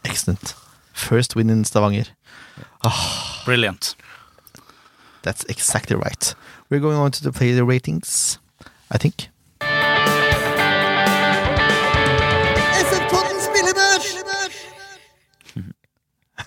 [0.04, 0.54] excellent.
[0.92, 2.06] First win in Stavanger.
[2.84, 3.94] Ah, brilliant.
[5.22, 6.34] That's exactly right.
[6.70, 8.38] We're going on to the player ratings,
[8.90, 9.28] I think.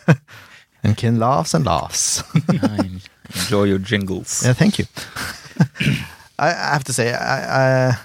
[0.84, 2.24] And Ken laughs and laughs.
[3.36, 4.44] Enjoy your jingles.
[4.46, 4.86] yeah, thank you.
[6.38, 7.98] I, I have to say, I, I,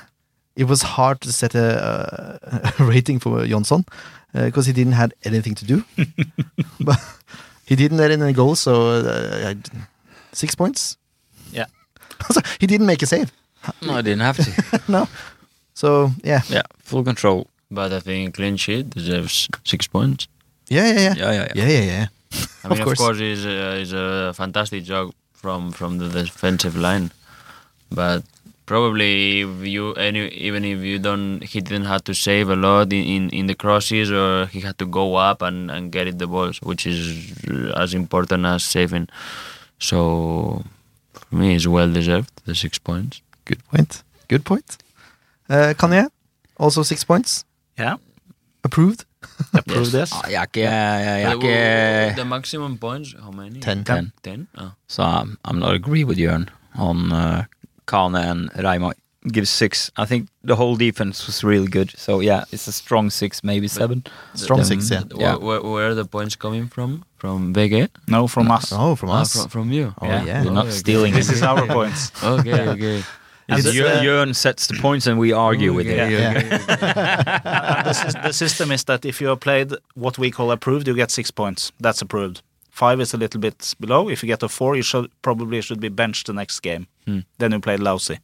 [0.55, 2.38] it was hard to set a,
[2.79, 3.85] a rating for Jonsson
[4.33, 5.85] because he didn't have anything to do.
[6.81, 6.99] but
[7.67, 8.73] he didn't let in any goals, so
[9.05, 9.79] uh, I-
[10.33, 10.97] six points.
[11.53, 11.67] Yeah.
[12.33, 13.31] So he didn't make a save.
[13.83, 14.81] No, I didn't have to.
[14.93, 15.07] no.
[15.75, 17.47] So yeah, yeah, full control.
[17.71, 20.27] But I think clean sheet deserves six points.
[20.71, 21.64] yeah, yeah, yeah, Yeah, yeah, yeah.
[21.67, 22.07] yeah, yeah, yeah.
[22.64, 22.99] I Of mean, of course.
[22.99, 27.11] course, it's a, it's a fantastic job from from the defensive line,
[27.91, 28.23] but
[28.69, 32.93] probably if you any even if you don't, he didn't have to save a lot
[32.93, 36.19] in, in, in the crosses, or he had to go up and, and get it
[36.19, 37.33] the balls, which is
[37.85, 39.09] as important as saving.
[39.79, 40.65] So
[41.15, 43.23] for me, it's well deserved the six points.
[43.45, 44.03] Good point.
[44.29, 44.77] Good point.
[45.49, 46.09] Uh, Kanye,
[46.59, 47.45] also six points.
[47.79, 47.97] Yeah,
[48.65, 49.05] Approved.
[49.55, 50.11] approve this.
[50.13, 53.61] Ah, jeg er ikke, jeg er Uh, ikke the maximum points, how many?
[53.61, 53.85] Ten.
[53.85, 54.13] Ten.
[54.25, 54.49] Ten.
[54.59, 54.71] Oh.
[54.89, 57.45] So I'm, I'm not agree with Jørn on uh,
[57.88, 58.92] Kane and Reima.
[59.33, 59.90] Give six.
[59.96, 61.90] I think the whole defense was really good.
[61.98, 64.05] So yeah, it's a strong six, maybe seven.
[64.35, 65.03] Strong Um, six, yeah.
[65.14, 65.35] Yeah.
[65.37, 67.03] Where, where, where are the points coming from?
[67.16, 67.88] From VG?
[68.07, 68.72] No, from us.
[68.72, 69.33] Oh, from Ah, us.
[69.35, 69.92] from, from you.
[70.01, 70.24] Oh, Yeah.
[70.24, 70.44] yeah.
[70.44, 70.74] We're not okay.
[70.77, 72.12] stealing This is our points.
[72.22, 73.03] Okay, okay.
[73.51, 76.12] And It's, the- uh, Jörn sets the points and we argue with yeah, it.
[76.12, 76.33] yeah.
[77.83, 81.11] the, the system is that if you have played what we call approved, you get
[81.11, 81.72] six points.
[81.81, 82.42] That's approved.
[82.79, 84.09] Five is a little bit below.
[84.11, 86.87] If you get a four, you should probably should be benched the next game.
[87.07, 87.21] Hmm.
[87.38, 88.19] Then you played lousy.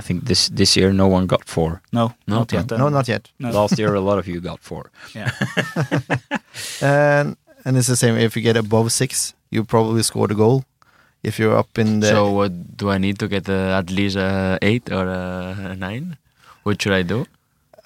[0.00, 1.80] I think this this year no one got four.
[1.92, 2.66] No, No, not yet.
[2.68, 2.78] then.
[2.78, 3.30] No, not yet.
[3.38, 3.50] No.
[3.50, 4.82] Last year a lot of you got four.
[5.14, 5.30] Yeah.
[6.82, 8.16] And and it's the same.
[8.18, 10.64] If you get above six, you probably scored a goal.
[11.22, 14.16] If you're up in the So what do I need to get uh, at least
[14.16, 16.16] a eight or a nine?
[16.64, 17.24] What should I do?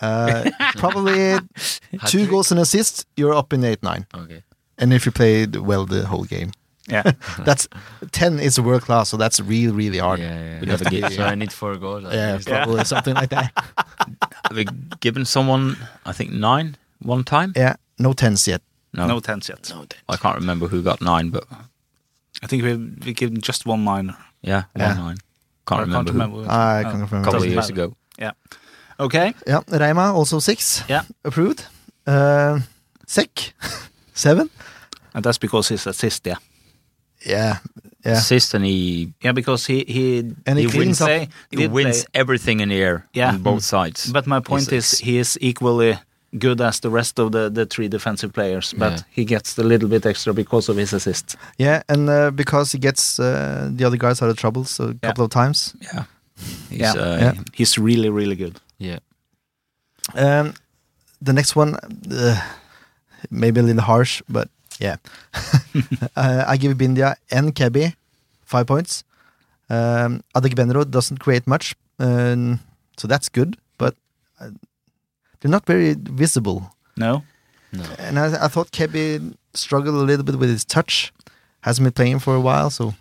[0.01, 1.39] uh, probably
[2.07, 4.07] two goals and assists, you're up in eight nine.
[4.15, 4.43] Okay.
[4.79, 6.51] And if you played well the whole game,
[6.89, 7.03] Yeah.
[7.45, 7.67] that's
[8.13, 9.09] ten is a world class.
[9.09, 10.21] So that's really really hard.
[10.21, 10.61] Yeah, yeah.
[10.61, 12.05] We never get- So I need four goals.
[12.05, 12.49] at Yeah, least.
[12.49, 13.51] probably something like that.
[14.49, 14.65] Have we
[15.01, 17.53] given someone I think nine one time?
[17.57, 18.61] Yeah, no tens yet.
[18.93, 19.73] No, No tens yet.
[20.09, 21.45] I can't remember who got nine, but
[22.43, 24.15] I think we we given just one nine.
[24.43, 24.95] yeah, one Yeah.
[24.95, 25.17] nine.
[25.17, 26.13] I Can't remember.
[26.13, 26.19] who.
[26.19, 26.51] remember.
[26.51, 26.83] I Oh.
[26.83, 27.17] can't remember.
[27.17, 27.73] A couple of years matter.
[27.73, 27.97] ago.
[28.19, 28.33] Yeah.
[28.99, 29.35] Okay.
[29.47, 30.83] Yeah, Reima also six.
[30.89, 31.03] Yeah.
[31.25, 31.67] approved.
[32.07, 32.61] Uh,
[33.07, 33.53] Sek
[34.15, 34.49] seven.
[35.17, 36.27] And that's because he's assist.
[36.27, 36.37] Yeah.
[37.27, 37.59] Yeah,
[38.05, 38.13] yeah.
[38.19, 42.05] Assist and he Yeah, because he he And he did cleans up- play- he wins
[42.05, 43.33] play- everything in the air Yeah.
[43.35, 44.13] on both sides.
[44.13, 45.97] But my point He's- is, he is equally
[46.39, 49.03] good as the rest of the, the three defensive players, but Yeah.
[49.11, 51.37] he gets a little bit extra because of his assist.
[51.59, 54.95] Yeah, and uh, because he gets uh, the other guys out of trouble so a
[55.07, 55.75] couple of times.
[55.81, 56.05] yeah,
[56.71, 56.93] he's, Yeah.
[57.03, 57.35] uh, Yeah.
[57.55, 58.61] He's really, really good.
[58.79, 58.99] Yeah.
[60.15, 60.53] Um,
[61.23, 61.77] the next one,
[62.11, 62.41] uh,
[63.31, 64.49] maybe a little harsh, but
[64.81, 64.97] yeah.
[66.17, 67.95] uh, I give Bindia and Kebby
[68.45, 69.05] five points.
[69.69, 72.61] Um, Adegbenro doesn't create much, um,
[72.97, 73.95] so that's good, but
[74.41, 74.51] uh,
[75.41, 76.73] they're not very visible.
[76.97, 77.25] No?
[77.73, 77.85] No.
[77.99, 81.13] And I, I thought Kebby struggled a little bit with his touch.
[81.63, 82.95] Hasn't been playing for a while, so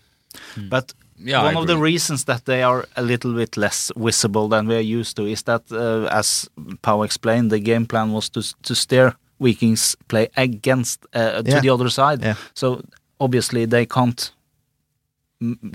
[0.69, 1.43] But yeah.
[1.43, 4.99] One of the reasons that they are a little bit less visible than we are
[4.99, 6.49] used to is that, uh, as
[6.81, 11.59] Pau explained, the game plan was to to steer Vikings play against uh, to Yeah.
[11.61, 12.21] the other side.
[12.21, 12.35] Yeah.
[12.53, 12.81] So
[13.19, 14.31] obviously they can't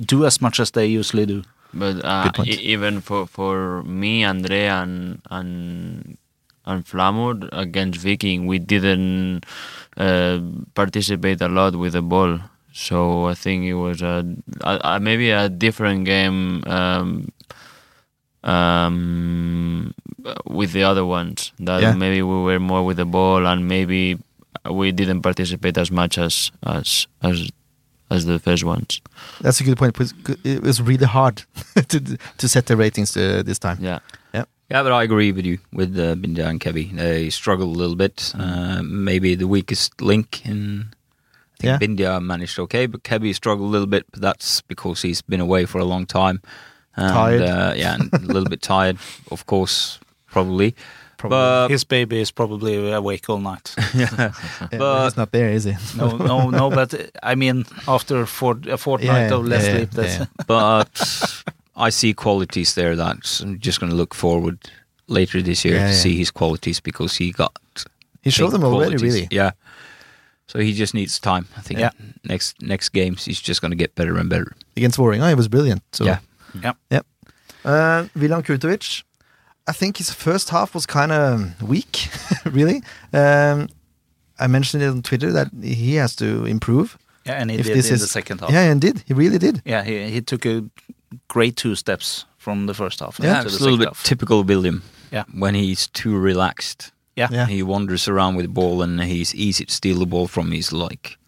[0.07, 1.43] do as much as they usually do.
[1.73, 2.49] But uh, Good point.
[2.49, 6.19] even for for me, Andre, and and
[6.67, 9.45] and Flamur against Viking, we didn't
[9.97, 10.41] uh,
[10.75, 12.41] participate a lot with the ball.
[12.73, 14.25] So I think it was a,
[14.63, 17.29] a, a maybe a different game um,
[18.45, 19.93] um,
[20.47, 21.53] with the other ones.
[21.59, 21.95] That Yeah.
[21.95, 24.19] maybe we were more with the ball, and maybe
[24.71, 27.51] we didn't participate as much as as as
[28.11, 29.01] as the first ones.
[29.41, 29.97] that's a good point.
[30.45, 31.43] It was really hard
[31.89, 32.01] to
[32.39, 33.79] to set the ratings uh, this time.
[33.81, 33.99] Yeah.
[34.73, 36.95] Yeah, but I agree with you with uh, Binda and Kebby.
[36.97, 38.33] They struggle a little bit.
[38.39, 40.85] Uh, maybe the weakest link in.
[40.93, 41.79] I think Yeah.
[41.81, 44.05] Bindia managed okay, but Kebby struggled a little bit.
[44.13, 46.39] But that's because he's been away for a long time.
[46.97, 47.43] And, Tired.
[47.43, 48.99] Uh, yeah, and a little bit tired,
[49.31, 50.75] of course, probably.
[51.23, 53.75] But His baby is probably awake all night.
[53.95, 54.33] yeah, Yeah,
[54.79, 55.75] But- he's not there, is he?
[55.97, 56.71] no, no, no.
[56.71, 60.27] But uh, I mean, after for, a fortnight Yeah, of less yeah, sleep, that's yeah.
[60.47, 61.43] but
[61.77, 64.59] I see qualities there that I'm just going to look forward
[65.09, 65.95] later this year Yeah, to yeah.
[65.99, 67.53] see his qualities because he got
[68.23, 69.15] He showed big them already, qualities.
[69.15, 69.29] really.
[69.31, 69.51] Yeah.
[70.47, 71.47] So he just needs time.
[71.57, 71.91] I think Yeah.
[72.25, 74.53] next next games he's just going to get better and better.
[74.77, 75.83] Against Vålerenga, he was brilliant.
[75.93, 76.05] So.
[76.05, 76.19] Yeah.
[76.63, 76.73] Yeah.
[76.91, 77.07] Yep.
[77.65, 79.03] Uh, Milan Kurtovic,
[79.69, 82.09] I think his first half was kind of weak,
[82.45, 82.83] really.
[83.13, 83.69] Um,
[84.39, 86.97] I mentioned it on Twitter that he has to improve.
[87.27, 88.51] yeah, and he If did this in is- the second half.
[88.51, 89.03] Yeah, and did.
[89.07, 89.61] He really did.
[89.65, 90.63] Yeah, he he took a
[91.29, 93.19] great two steps from the first half.
[93.23, 94.03] Yeah, it's a little bit half.
[94.05, 94.83] typical William.
[95.13, 95.25] Yeah.
[95.39, 97.29] When he's too relaxed, Yeah.
[97.33, 97.47] Yeah.
[97.47, 100.53] he wanders around with the ball and he's easy to steal the ball from.
[100.53, 101.19] He's like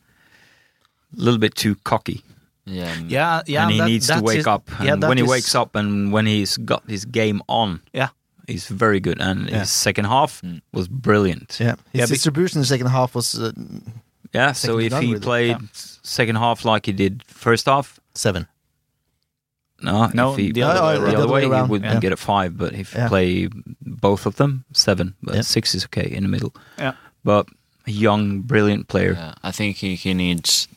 [1.18, 2.22] a little bit too cocky.
[2.64, 2.85] Yeah.
[2.92, 3.62] and- Yeah, yeah.
[3.62, 4.70] and he that- needs to wake his- up.
[4.81, 8.09] And that when he is- wakes up and when he's got his game on, Yeah.
[8.46, 9.20] he's very good.
[9.20, 9.61] And Yeah.
[9.61, 10.61] his second half Mm.
[10.72, 11.57] was brilliant.
[11.61, 13.53] Yeah, his Yeah, be- distribution in the second half was uh,
[14.33, 15.25] Yeah, so if he with it.
[15.25, 18.46] played second half like he did first half, seven.
[19.83, 21.16] no, No, if he, the other way the around.
[21.16, 21.98] other way, way he would yeah.
[21.98, 22.57] get a five.
[22.57, 23.03] But if Yeah.
[23.05, 23.48] you play
[23.85, 25.14] both of them, seven.
[25.22, 25.40] But Yeah.
[25.42, 26.55] six is okay in the middle.
[26.79, 26.92] Yeah.
[27.25, 27.46] But
[27.87, 29.14] a young, brilliant player.
[29.14, 30.68] Yeah, I think he, he needs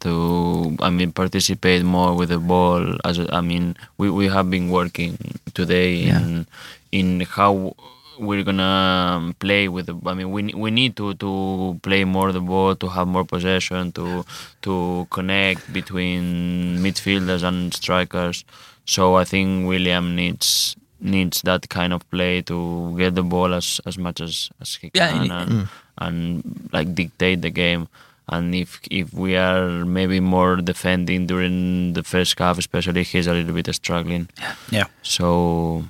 [0.00, 4.70] to I mean participate more with the ball as I mean we, we have been
[4.70, 5.18] working
[5.54, 6.20] today Yeah.
[6.20, 6.46] in
[6.92, 7.74] in how
[8.18, 12.40] we're gonna play with the I mean we we need to to play more the
[12.40, 14.24] ball to have more possession to
[14.62, 18.44] to connect between midfielders and strikers.
[18.86, 23.80] So I think William needs needs that kind of play to get the ball as
[23.86, 25.68] as much as as he Yeah, can and- and, mm.
[25.98, 26.14] and
[26.72, 27.86] like dictate the game
[28.28, 33.32] and if if we are maybe more defending during the first half, especially, he's a
[33.32, 34.28] little bit struggling.
[34.38, 34.54] Yeah.
[34.70, 34.84] Yeah.
[35.02, 35.84] So,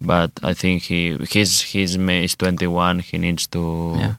[0.00, 3.00] but I think he he's he's ma- he's 21.
[3.00, 4.14] He needs to Yeah.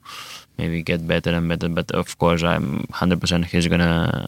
[0.57, 1.69] maybe get better and better.
[1.69, 4.27] But of course, I'm 100% he's gonna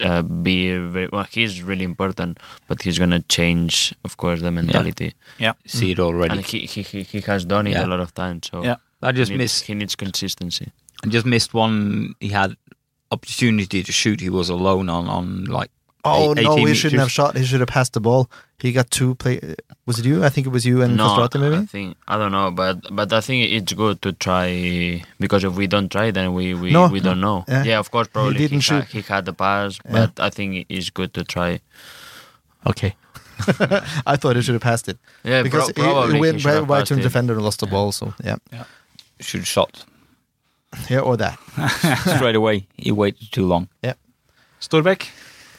[0.00, 1.26] uh, be very, well.
[1.30, 5.14] He's really important, but he's gonna change, of course, the mentality.
[5.38, 5.52] Yeah.
[5.66, 6.36] See it already.
[6.38, 7.86] And he, he he he has done it Yeah.
[7.86, 8.48] a lot of times.
[8.50, 8.76] So Yeah.
[9.02, 10.70] I just he needs, missed he needs consistency.
[11.04, 12.14] I just missed one.
[12.20, 12.56] He had
[13.10, 14.20] opportunity to shoot.
[14.20, 15.70] He was alone on on like.
[16.04, 17.36] Oh eight- no, 18 he shouldn't have shot.
[17.36, 18.28] He should have passed the ball.
[18.58, 19.54] He got two play.
[19.86, 20.24] Was it you?
[20.24, 21.56] I think it was you and no, Kastrati maybe.
[21.62, 25.54] I think I don't know, but but I think it's good to try because if
[25.54, 27.44] we don't try, then we we, No, we don't know.
[27.48, 27.62] Yeah.
[27.64, 27.78] Yeah.
[27.78, 28.88] of course, probably he, didn't ha- shoot.
[28.90, 29.92] he had the pass, Yeah.
[29.92, 31.60] but I think it's good to try.
[32.66, 32.96] Okay.
[34.06, 36.40] I thought he should have passed it Yeah, because pro- he- probably he went he
[36.42, 37.92] should right, right to the defender and lost the ball.
[37.92, 38.36] So yeah,
[39.20, 39.84] Should have shot
[40.90, 41.38] yeah, or that.
[42.16, 42.66] straight away.
[42.76, 43.68] He waited too long.
[44.60, 45.08] Storbæk.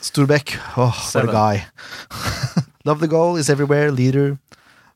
[0.02, 1.28] Storbæk, oh, Seven.
[1.28, 1.66] what a guy!
[2.86, 3.36] Love the goal.
[3.38, 3.92] Is everywhere.
[3.92, 4.38] Leader.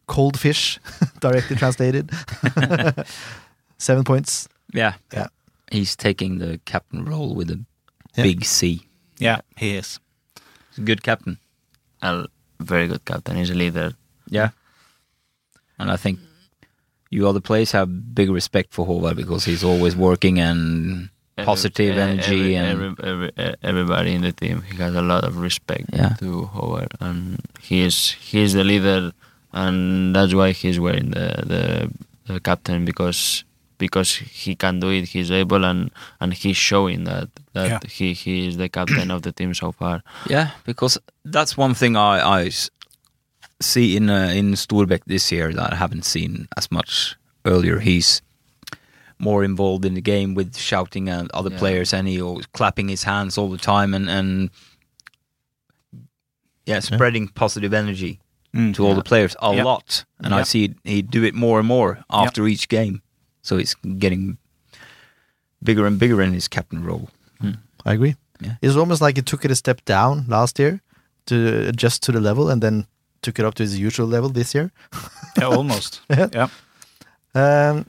[0.07, 0.80] Cold fish,
[1.20, 2.09] directly translated.
[3.78, 4.47] Seven points.
[4.74, 5.28] Yeah, Yeah.
[5.72, 7.59] He's taking the captain role with a
[8.15, 8.24] Yeah.
[8.24, 8.88] big C.
[9.20, 9.99] Yeah, he is.
[10.70, 11.38] He's a good captain.
[12.01, 12.26] A
[12.61, 13.36] very good captain.
[13.36, 13.93] He's a leader.
[14.30, 14.49] Yeah.
[15.78, 16.20] And I think
[17.10, 22.12] you other players have big respect for Håvard because he's always working and positive Every-
[22.14, 24.64] energy every- and every, every, everybody in the team.
[24.70, 26.10] He has a lot of respect Yeah.
[26.20, 29.12] to Howard, and he is he is the leader,
[29.53, 33.43] and that's why he's wearing the the, the captain because
[33.78, 35.05] because he can do it.
[35.10, 37.80] He's able, and and he's showing that that Yeah.
[37.89, 40.01] he he is the captain of the team so far.
[40.30, 42.70] Yeah, because that's one thing I, I s-
[43.62, 47.80] see in uh, in Storbæk this year that I haven't seen as much earlier.
[47.80, 48.22] He's
[49.20, 51.60] more involved in the game with shouting at other Yeah.
[51.60, 54.49] players, and he always clapping his hands all the time, and and
[56.66, 58.20] yeah, spreading positive energy
[58.55, 58.74] Mm.
[58.76, 59.64] to all the players a Yeah.
[59.64, 60.05] lot.
[60.20, 63.01] And I see he do it more and more after each game,
[63.41, 64.38] so it's getting
[65.64, 67.10] bigger and bigger in his captain role.
[67.86, 68.16] I agree.
[68.41, 68.55] Yeah.
[68.62, 70.82] It's almost like he took it a step down last year
[71.26, 72.86] to adjust to the level, and then
[73.22, 74.72] took it up to his usual level this year.
[75.38, 76.01] Yeah, almost.
[76.09, 76.28] Yeah.
[76.34, 76.47] yeah.
[77.36, 77.86] Um,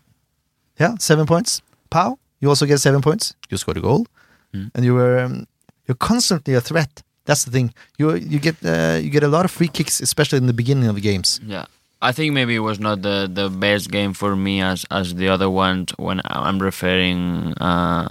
[0.81, 1.63] yeah, seven points.
[1.91, 3.35] Pau, you also get seven points.
[3.51, 4.07] You scored a goal,
[4.55, 4.71] Mm.
[4.75, 5.47] and you were um,
[5.87, 7.03] you're constantly a threat.
[7.27, 7.73] That's the thing.
[7.99, 10.89] You you get uh, you get a lot of free kicks, especially in the beginning
[10.89, 11.41] of the games.
[11.47, 11.67] Yeah.
[12.01, 15.29] I think maybe it was not the, the best game for me as as the
[15.29, 18.09] other ones when I'm referring uh,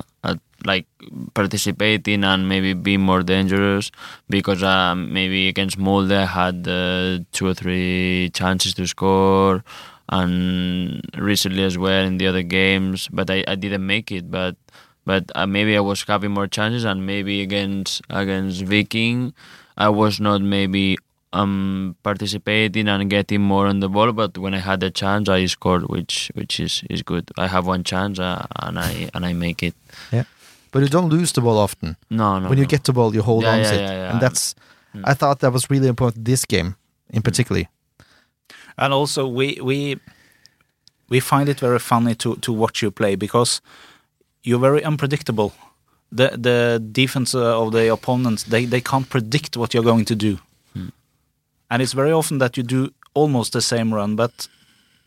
[0.67, 0.85] like
[1.33, 3.91] participating and maybe be more dangerous
[4.29, 9.63] because uh, maybe against Molde I had uh, two or three chances to score
[10.09, 14.55] and recently as well in the other games but I, I didn't make it but
[15.05, 19.33] but uh, maybe I was having more chances and maybe against against Viking
[19.77, 20.97] I was not maybe
[21.33, 25.45] um participating and getting more on the ball but when I had the chance I
[25.45, 27.29] scored which which is is good.
[27.37, 29.75] I have one chance uh, and I and I make it
[30.71, 31.95] But you don't lose the ball often.
[32.09, 32.69] no no when you no.
[32.69, 34.11] get the ball, you hold Yeah, on yeah, to it, yeah, yeah.
[34.11, 34.55] and that's.
[34.95, 35.01] Mm.
[35.11, 36.75] I thought that was really important this game,
[37.09, 37.63] in particular.
[38.77, 39.97] And also, we we
[41.09, 43.61] we find it very funny to to watch you play because
[44.43, 45.51] you're very unpredictable.
[46.17, 50.15] The the defense uh, of the opponents they they can't predict what you're going to
[50.15, 50.37] do,
[50.73, 50.89] Hmm.
[51.69, 54.49] and it's very often that you do almost the same run, but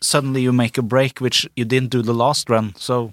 [0.01, 2.73] suddenly you make a break which you didn't do the last run.
[2.77, 3.13] So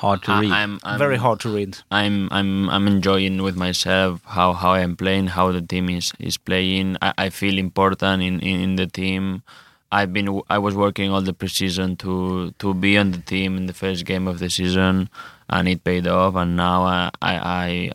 [0.00, 0.52] Hard to I- read.
[0.52, 1.78] I'm, I'm very hard to read.
[1.90, 6.36] I'm I'm I'm enjoying with myself how how I'm playing, how the team is is
[6.36, 6.96] playing.
[7.02, 9.42] I, I feel important in, in in the team.
[9.90, 13.66] I've been I was working all the preseason to to be on the team in
[13.66, 15.08] the first game of the season,
[15.48, 16.34] and it paid off.
[16.36, 17.34] And now I I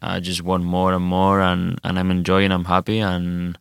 [0.02, 2.52] I, I just want more and more, and, and I'm enjoying.
[2.52, 3.58] I'm happy, and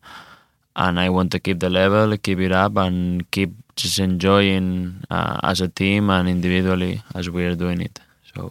[0.74, 5.38] and I want to keep the level, keep it up, and keep just enjoying uh,
[5.42, 8.00] as a team and individually as we are doing it.
[8.34, 8.50] So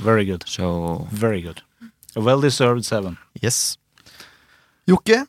[0.00, 1.60] Very good, so very good.
[2.16, 3.16] A well deserved seven.
[3.40, 3.78] Yes.
[4.88, 5.26] Jokke,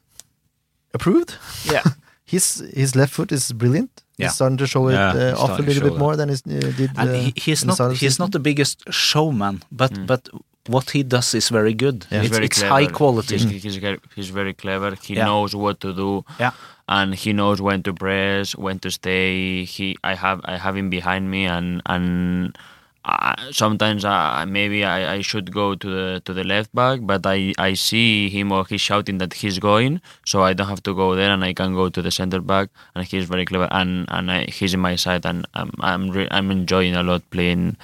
[0.94, 1.36] approved.
[1.72, 1.84] Yeah.
[2.26, 3.92] His his left foot is brilliant.
[4.18, 4.28] Yeah.
[4.28, 6.00] He's starting to show it Yeah, uh, off a little bit that.
[6.00, 6.90] more than he uh, did.
[6.98, 8.24] and uh, he, he's not the he's season.
[8.24, 10.08] not the biggest showman, but Mm.
[10.08, 10.30] but
[10.68, 11.98] what he does is very good.
[12.10, 12.22] Yeah.
[12.22, 13.38] He's It's, very it's high quality.
[13.38, 13.80] He's, he's,
[14.16, 14.96] he's very clever.
[15.08, 15.26] He Yeah.
[15.26, 16.24] knows what to do.
[16.40, 16.52] Yeah.
[16.88, 19.66] And he knows when to press, when to stay.
[19.66, 22.58] He, I have, I have him behind me, and and
[23.06, 27.26] uh, sometimes uh, maybe I, I should go to the to the left back, but
[27.26, 30.94] I, I see him or he's shouting that he's going, so I don't have to
[30.96, 34.06] go there, and I can go to the center back, and he's very clever, and
[34.10, 37.76] and I, he's in my side, and I'm I'm re- I'm enjoying a lot playing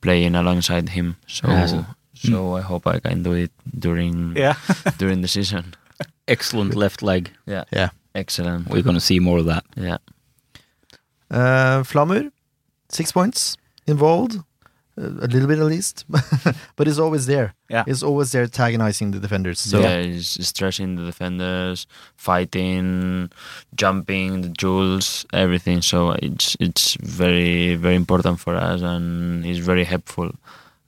[0.00, 1.16] playing alongside him.
[1.26, 1.86] So Yeah, so-
[2.24, 4.54] So I hope I can do it during Yeah.
[4.98, 5.74] during the season.
[6.26, 7.28] Excellent left leg.
[7.46, 7.90] Yeah, Yeah.
[8.14, 8.68] excellent.
[8.70, 9.64] We're going to see more of that.
[9.76, 9.98] Yeah,
[11.30, 12.30] Uh, Flamur,
[12.88, 13.56] six points
[13.86, 14.38] involved,
[14.96, 16.04] a little bit at least,
[16.76, 17.54] but it's always there.
[17.68, 17.84] Yeah.
[17.86, 19.60] He's always there antagonizing the defenders.
[19.60, 21.86] So yeah, he's stressing the defenders,
[22.16, 23.30] fighting,
[23.74, 25.82] jumping, the jewels, everything.
[25.82, 30.30] So it's it's very very important for us, and he's very helpful.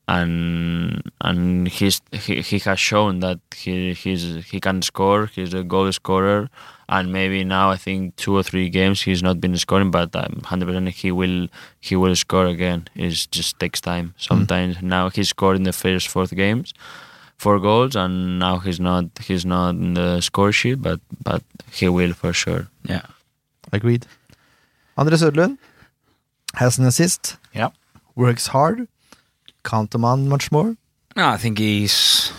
[0.08, 5.26] And and he's he, he has shown that he he's he can score.
[5.26, 6.48] He's a goal scorer,
[6.88, 10.42] and maybe now I think two or three games he's not been scoring, but I'm
[10.44, 11.48] hundred percent he will
[11.80, 12.88] he will score again.
[12.94, 14.06] It just takes time.
[14.08, 14.22] Hmm.
[14.28, 16.72] Sometimes now he scored in the first fourth games,
[17.38, 21.88] four goals, and now he's not he's not in the score sheet, but but he
[21.88, 22.68] will for sure.
[22.88, 23.02] Yeah.
[23.72, 24.06] agreed.
[24.96, 25.58] Andre Sødlund
[26.54, 27.70] has an assist, Yeah.
[28.14, 28.86] works hard,
[29.64, 30.76] can't demand much more.
[31.16, 32.32] No, I think he's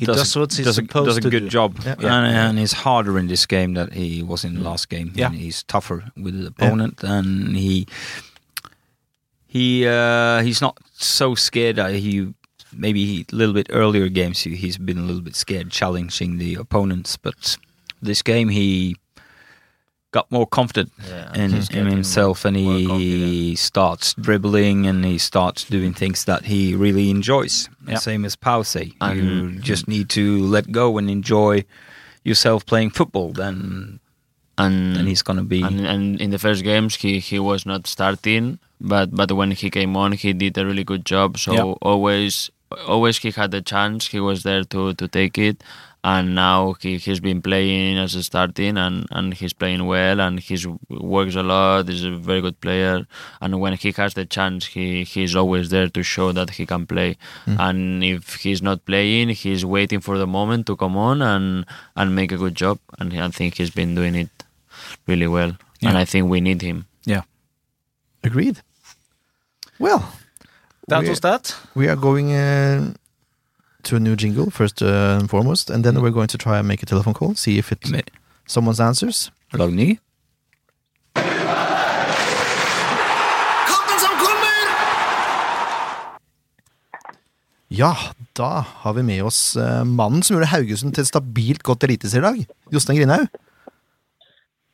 [0.00, 1.48] He does, does, a, what he's does, a, supposed does a to good do.
[1.50, 1.94] job, Yeah.
[1.98, 5.12] And, and he's harder in this game that he was in the last game.
[5.14, 5.26] Yeah.
[5.26, 7.86] And he's tougher with the opponent, and he
[9.46, 11.78] he uh, he's not so scared.
[11.78, 12.32] Uh, he
[12.72, 16.38] maybe he, a little bit earlier games he, he's been a little bit scared challenging
[16.38, 17.58] the opponents, but
[18.00, 18.96] this game he
[20.12, 23.58] got more confident Yeah, in, in himself, and he confident.
[23.58, 27.68] starts dribbling and he starts doing things that he really enjoys.
[27.86, 27.98] Yeah.
[27.98, 28.76] Same as Pause.
[28.76, 31.64] You And- just need to let go and enjoy
[32.24, 33.32] yourself playing football.
[33.32, 34.00] Then,
[34.58, 35.62] and then he's gonna be.
[35.62, 39.70] and, and in the first games he, he was not starting but but when he
[39.70, 42.50] came on he did a really good job so always
[42.86, 45.62] always he had the chance he was there to, to take it
[46.02, 50.40] and now he, he's been playing as a starting and, and he's playing well and
[50.40, 50.56] he
[50.88, 53.06] works a lot he's a very good player.
[53.40, 56.86] And when he has the chance he he's always there to show that he can
[56.86, 57.18] play.
[57.46, 62.14] And if he's not playing he's waiting for the moment to come on and and
[62.14, 62.78] make a good job.
[62.98, 64.30] And I think he's been doing it
[65.06, 65.52] really well.
[65.82, 66.86] And I think we need him.
[67.04, 67.22] Yeah.
[68.24, 68.60] Agreed.
[69.78, 70.12] Well,
[70.88, 71.56] That we, was that.
[71.74, 72.92] we are going uh,
[73.84, 76.68] to a new jingle first uh, and foremost, and then we're going to try and
[76.68, 77.78] make a telephone call, see if it
[78.46, 79.30] someone's answers.
[79.52, 79.98] Lag ny?
[83.70, 84.62] Kampen som kommer!
[87.68, 87.94] Ja,
[88.36, 92.44] da har vi med oss eh, mannen som gjorde Haugesund til et stabilt godt eliteserielag.
[92.74, 93.26] Jostein Grinhaug.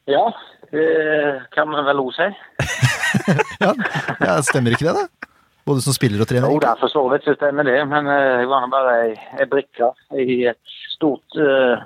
[0.07, 0.25] Ja,
[0.73, 0.89] det
[1.55, 2.29] kan man vel også si.
[3.61, 3.73] Ja,
[4.21, 5.07] ja, stemmer ikke det, da?
[5.67, 6.47] Både som spiller og trener?
[6.47, 10.45] Jo da, for så vidt stemmer det, men eh, jeg var bare ei, brikke i
[10.53, 11.83] et stort uh,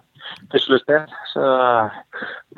[0.52, 1.06] puslespill.
[1.32, 1.44] Så,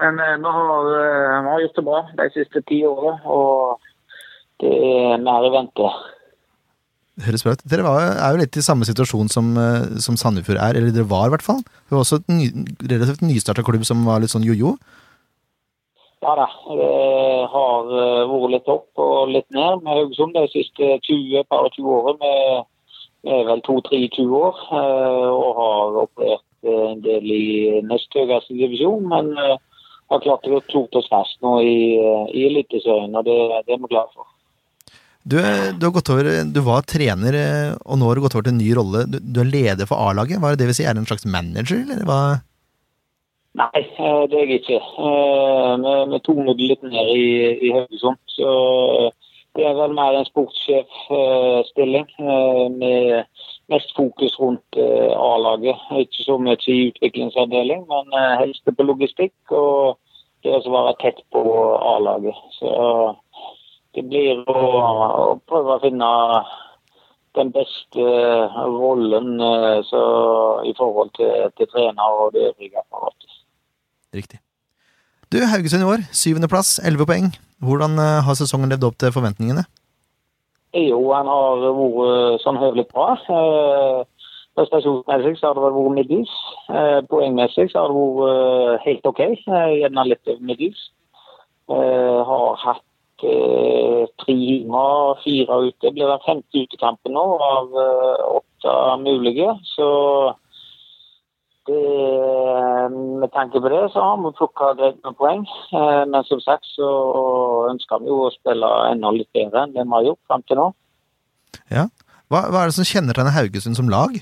[0.03, 3.79] men eh, vi, har, uh, vi har gjort det bra de siste ti årene, og
[4.63, 5.93] det er mer i vente.
[7.21, 11.09] Dere var, er jo litt i samme situasjon som, eh, som Sandefjord er, eller dere
[11.09, 11.61] var i hvert fall.
[11.61, 12.47] Det var også et ny,
[12.89, 14.79] relativt nystarta klubb som var litt sånn jojo.
[16.23, 16.91] Ja da, det
[17.51, 21.89] har eh, vært litt opp og litt ned med Haugesund de siste 20 par 20
[21.97, 22.35] årene.
[23.27, 27.47] Vi er vel 2-23 år eh, og har operert eh, en del i
[27.89, 33.27] nest høyeste divisjon, men har klart å klokt oss fast nå i, i Eliteserien, og
[33.27, 34.31] det, det er vi glad for.
[35.23, 35.39] Du,
[35.79, 37.39] du, over, du var trener,
[37.83, 39.05] og nå har du gått over til en ny rolle.
[39.11, 40.39] Du, du er leder for A-laget.
[40.39, 40.87] Hva er det det vil si?
[40.87, 42.23] Er det en slags manager, eller hva?
[43.61, 44.79] Nei, eh, det er jeg ikke.
[44.81, 47.27] Eh, Vi, vi tonet det litt ned i,
[47.69, 48.21] i Haugesund.
[48.33, 48.53] Så
[49.57, 52.09] det er vel mer en sportssjefstilling
[52.79, 53.27] med
[53.73, 55.85] mest fokus rundt eh, A-laget.
[56.01, 59.99] Ikke så mye i utviklingsavdeling, men eh, helst på logistikk og
[60.43, 61.43] det å være tett på
[61.93, 62.39] A-laget.
[62.57, 62.73] Så
[63.95, 66.09] det blir å, å prøve å finne
[67.37, 70.03] den beste eh, rollen eh, så,
[70.69, 72.85] i forhold til, til trener og det øvrige.
[74.13, 74.41] Riktig.
[75.33, 77.31] Du, Haugesund i år, syvendeplass, elleve poeng.
[77.65, 79.65] Hvordan eh, har sesongen levd opp til forventningene?
[80.77, 83.13] Jo, han har vært sånn høvelig bra.
[83.17, 84.03] Eh,
[84.57, 86.33] Prestasjonsmessig så har det vært middels.
[86.69, 90.83] Eh, Poengmessig så har det vært eh, helt OK, eh, gjerne litt middels.
[91.73, 94.85] Eh, Har hatt eh, tre hjemme,
[95.25, 95.81] fire ute.
[95.87, 99.55] Det blir den femte utekampen nå av eh, åtte mulige.
[99.73, 99.89] Så
[101.67, 102.91] det,
[103.23, 105.45] med tanke på det så har vi plukka greit med poeng.
[105.73, 106.89] Eh, Men som sagt så
[107.71, 110.57] ønsker vi jo å spille enda litt bedre enn det vi har gjort fram til
[110.61, 110.69] nå.
[111.71, 111.87] Ja.
[112.33, 114.15] Hva, hva er det som kjennetegner Haugesund som lag?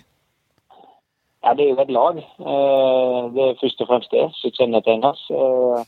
[1.45, 2.19] Ja, det er jo et lag.
[2.19, 5.25] Eh, Det er først og fremst det som kjennetegner oss.
[5.31, 5.85] Eh,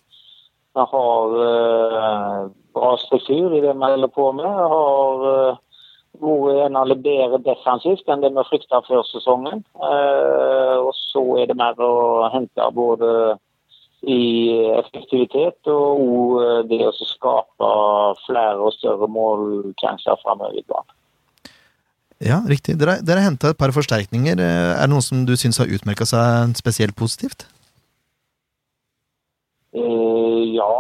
[0.73, 4.47] Vi har eh, bra struktur i det vi holder på med.
[4.47, 5.59] Vi har
[6.23, 9.65] eh, en av de bedre defensivt enn det vi frykta før sesongen.
[9.77, 13.37] Eh, og så er det mer å hente både
[14.03, 14.23] i
[14.81, 17.69] effektivitet og det å skape
[18.25, 20.91] flere og større målsjanser framover i banen.
[22.23, 22.77] Ja, riktig.
[22.79, 24.39] Dere, dere har henta et par forsterkninger.
[24.39, 27.47] Eh, Er det noen som du syns har utmerka seg spesielt positivt?
[29.75, 30.71] Eh, ja,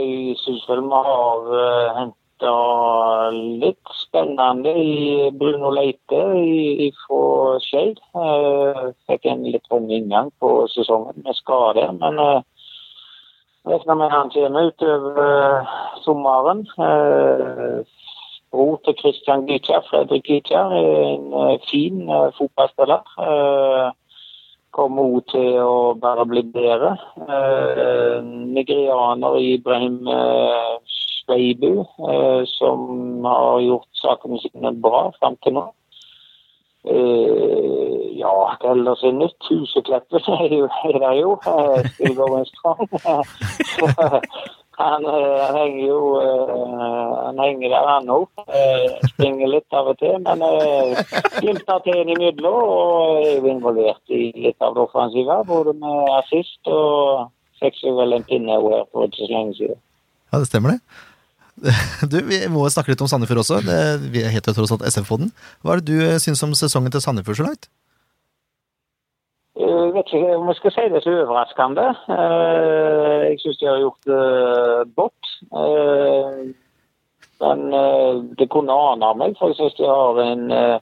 [0.00, 2.08] jeg syns vel vi har uh,
[2.38, 7.98] henta litt spennende i Bruno Leite fra Skeid.
[8.14, 12.42] Uh, fikk en litt tung inngang på sesongen med skade, men uh,
[13.66, 15.66] regner med han kommer utover uh,
[16.04, 16.66] sommeren.
[18.50, 22.08] Bro til Christian Gytjar, Fredrik Gytjar, er en fin
[22.38, 23.02] fotballspiller.
[24.72, 26.94] Kommer òg til å bare bli bedre.
[27.18, 30.97] Eh, nigerianer Ibrahim eh,
[31.28, 35.64] Sveibu, eh, som har gjort sakene sine bra fram til nå.
[36.88, 39.36] Eh, ja, hva ellers er nytt?
[39.50, 40.54] Husekleppen er
[40.88, 41.34] er der jo.
[41.44, 42.88] Eh, Strand.
[44.80, 46.00] han, han henger jo
[47.26, 48.28] Han henger der, han òg.
[49.12, 50.44] Springer litt av og til, men
[51.42, 56.72] glimter til innimellom og er jo involvert i litt av det offensive, både med assist
[56.72, 57.28] og
[57.60, 59.82] fikk vel en pinne her for ikke så lenge siden.
[60.32, 60.80] Ja, det stemmer det.
[62.10, 63.60] Du, Vi må snakke litt om Sandefjord også.
[63.66, 63.78] Det,
[64.14, 65.32] vi heter tross alt SF-podden.
[65.62, 67.68] Hva er det du eh, syns om sesongen til Sandefjord så langt?
[69.58, 71.86] Jeg vet ikke om jeg skal si det så overraskende.
[72.14, 75.32] Eh, Jeg syns de har gjort det godt.
[75.62, 76.42] Eh,
[77.40, 80.80] Men eh, det kunne ane meg, for jeg syns de har en eh, eh,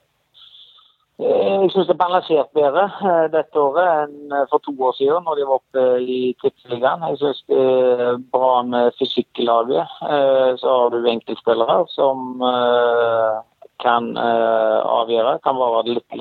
[1.17, 5.25] Jeg syns det er balansert bedre eh, dette året enn eh, for to år siden,
[5.25, 7.07] når de var oppe i Tippeligaen.
[7.09, 9.31] Jeg syns det er bra med fysikk.
[9.41, 13.41] Eh, Så har du enkeltspillere som eh,
[13.81, 16.21] kan eh, avgjøre, kan være litt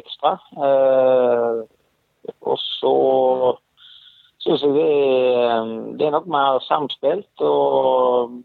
[0.00, 0.38] ekstra.
[0.56, 1.60] Eh,
[2.40, 2.94] og så
[4.40, 5.68] syns jeg det er,
[6.00, 8.40] det er nok mer samspilt og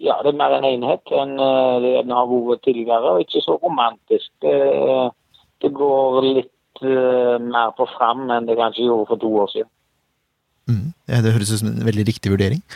[0.00, 3.42] ja, det er mer en enhet enn eh, det gjerne har vært tidligere, og ikke
[3.44, 4.30] så romantisk.
[4.44, 4.56] Det,
[5.60, 9.70] det går litt eh, mer på fram enn det kanskje gjorde for to år siden.
[10.70, 10.88] Mm.
[11.10, 12.60] Ja, det høres ut som en veldig riktig vurdering.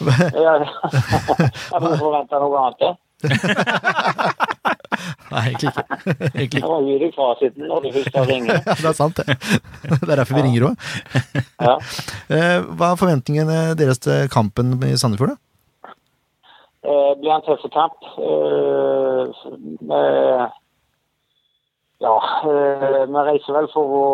[0.00, 2.80] Ja, jeg får forvente noe annet.
[2.86, 2.92] ja.
[5.30, 5.84] Nei, egentlig ikke.
[6.08, 6.60] Egentlig Jeg ikke.
[6.64, 8.50] må gi deg fasiten når du først har ringt.
[8.80, 9.36] Det er sant, det.
[9.84, 10.88] Det er derfor vi ringer òg.
[11.60, 11.74] Ja.
[12.72, 15.49] Hva er forventningene deres til kampen i Sandefjord, da?
[16.82, 17.98] Eh, blir en tøff kamp.
[18.16, 19.24] Eh,
[19.84, 20.52] med,
[22.00, 22.14] ja,
[22.48, 24.06] eh, vi reiser vel for å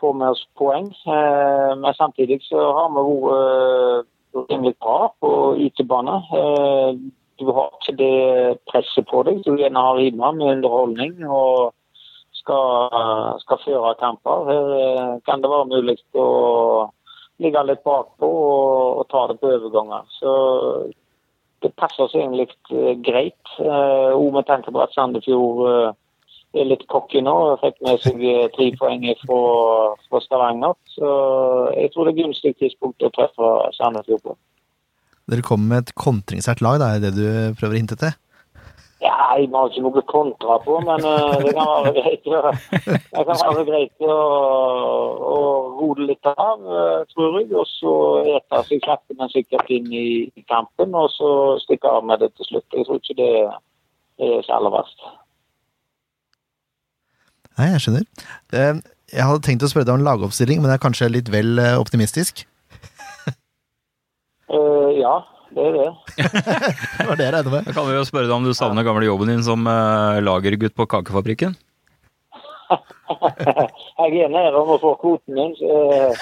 [0.00, 0.88] få med oss poeng.
[1.06, 5.30] Eh, men samtidig så har vi vært eh, rimelig bra på
[5.60, 6.16] utebane.
[7.38, 11.70] Du har ikke det presset på deg du gjerne har hjemme med underholdning og
[12.34, 12.90] skal,
[13.42, 14.50] skal føre kamper.
[14.50, 16.90] Her kan det være mulig å
[17.38, 20.06] ligge litt bakpå og, og ta det på overganger.
[20.18, 20.34] Så
[21.64, 23.52] det passer seg egentlig eh, greit.
[23.60, 25.92] eh, Og med tanke på at Sandefjord eh,
[26.54, 29.38] er litt cocky nå fikk med seg eh, tre poeng fra,
[30.08, 30.76] fra Stavanger.
[30.94, 31.14] Så
[31.74, 34.36] jeg tror det er gunstig tidspunkt å treffe Sandefjord på.
[35.32, 37.24] Dere kommer med et kontringssterkt lag, da, er det du
[37.56, 38.12] prøver å hinte til?
[39.04, 43.40] Ja, jeg har ikke noe kontra på, men eh, det kan være greit, det kan
[43.42, 44.14] være greit å,
[45.28, 45.40] å
[45.76, 47.50] rode litt av, eh, tror jeg.
[47.52, 47.92] Og så
[48.32, 50.06] ete seg sakte, men sikkert inn i
[50.48, 51.28] kampen, og så
[51.66, 52.64] stikke av med det til slutt.
[52.72, 53.28] Jeg tror ikke det
[54.24, 55.04] er så aller verst.
[57.58, 58.08] Nei, jeg skjønner.
[58.56, 58.74] Eh,
[59.14, 62.46] Jeg hadde tenkt å spørre deg om lagoppstilling, men det er kanskje litt vel optimistisk?
[64.48, 65.14] Ja,
[65.54, 65.90] det er det.
[66.98, 67.62] Det var det jeg regnet med.
[67.68, 70.74] Da kan vi jo spørre deg om du savner gamle jobben din som uh, lagergutt
[70.76, 71.54] på kakefabrikken?
[73.98, 76.12] Jeg er nede om å få kvoten min, så eh,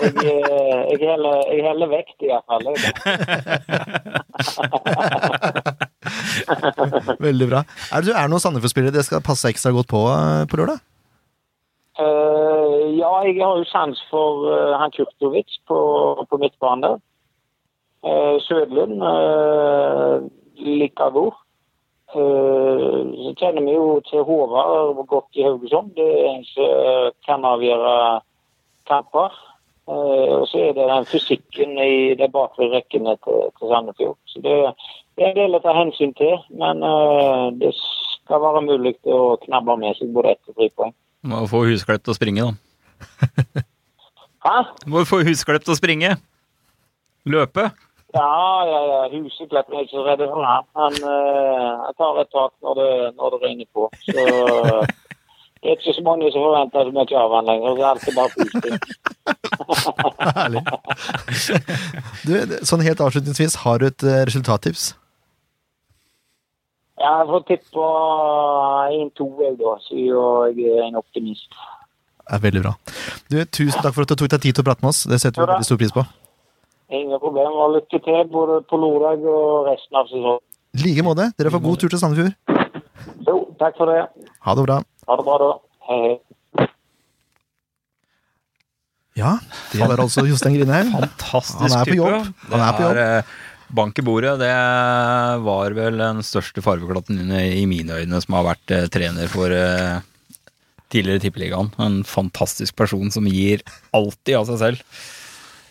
[0.00, 2.64] jeg, eh, jeg, heller, jeg heller vekt i hvert fall.
[7.28, 7.60] Veldig bra.
[7.92, 10.00] Er det, er det noen Sandefjord-spillere dere skal passe ekstra godt på
[10.50, 10.78] på lørdag?
[12.00, 15.78] Uh, ja, jeg har jo sans for uh, han Kurtovic på,
[16.30, 16.96] på midtbanen der.
[18.00, 21.32] Uh, Sødlund uh, like god.
[22.10, 25.92] Eh, så kjenner vi jo til Håvard godt i Haugesund.
[25.94, 27.92] Det er en som kan avgjøre
[28.90, 29.36] kamper.
[29.90, 34.18] Eh, og så er det den fysikken i de bakre rekkene til, til Sandefjord.
[34.26, 34.56] Så det,
[35.14, 39.36] det er en del å ta hensyn til, men eh, det skal være mulig å
[39.46, 40.94] knabbe med seg både ett og tre poeng.
[41.30, 43.64] Må få Husklepp til å springe, da.
[44.46, 44.56] Hæ?
[44.90, 46.16] Må få Husklepp til å springe!
[47.28, 47.68] Løpe!
[48.14, 49.00] Ja, ja, ja.
[49.12, 50.66] Huseklepp er ikke så redd for han.
[50.80, 52.90] Han eh, tar et tak når det,
[53.20, 53.86] når det ringer på.
[54.06, 54.24] Så
[55.60, 57.74] det er ikke så mange som forventer så mye av han lenger.
[57.76, 58.78] Det er alltid bare pusting.
[60.38, 60.62] Herlig.
[62.24, 62.32] Du,
[62.70, 64.86] sånn helt avslutningsvis, har du et eh, resultattips?
[67.00, 67.90] Ja, jeg får tippe på
[68.96, 71.60] 1-2, jeg, da, siden jeg er en optimist.
[72.20, 72.74] Det er veldig bra.
[73.28, 75.04] Du, Tusen takk for at du tok deg tid til å prate med oss.
[75.08, 76.04] Det setter vi veldig stor pris på.
[76.90, 77.52] Ingen problem.
[77.62, 80.40] Og lykke til både på lørdag og resten av sesongen.
[80.74, 81.28] I like måte.
[81.38, 82.34] Dere får god tur til Sandefjord.
[83.26, 84.00] Jo, takk for det.
[84.46, 84.80] Ha det bra.
[85.10, 85.50] Ha det bra, da.
[85.90, 86.66] Hei, hei.
[89.18, 89.34] Ja,
[89.72, 90.92] det var altså Jostein Grindheim.
[90.94, 91.98] Fantastisk Han er på type.
[91.98, 92.28] jobb.
[92.52, 93.00] Han er på jobb.
[93.04, 93.38] Eh,
[93.70, 94.50] Bank i bordet, det
[95.46, 100.00] var vel den største farveklatten i mine øyne som har vært eh, trener for eh,
[100.90, 101.70] tidligere Tippeligaen.
[101.78, 103.62] En fantastisk person som gir
[103.94, 104.82] alltid av seg selv.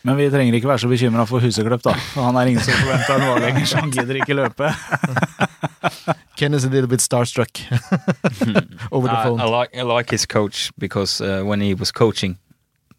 [0.04, 1.94] Men vi trenger ikke være så bekymra for Huseklepp, da.
[2.16, 4.70] Han er ingen som forventer noe lenger, så han gidder ikke løpe.
[6.40, 7.60] Ken is a little bit starstruck
[8.92, 9.42] over the phone.
[9.42, 12.38] I like I like his coach because uh, when he was coaching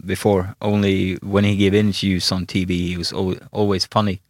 [0.04, 3.12] before, only when he gave interviews on TV, he was
[3.52, 4.20] always funny.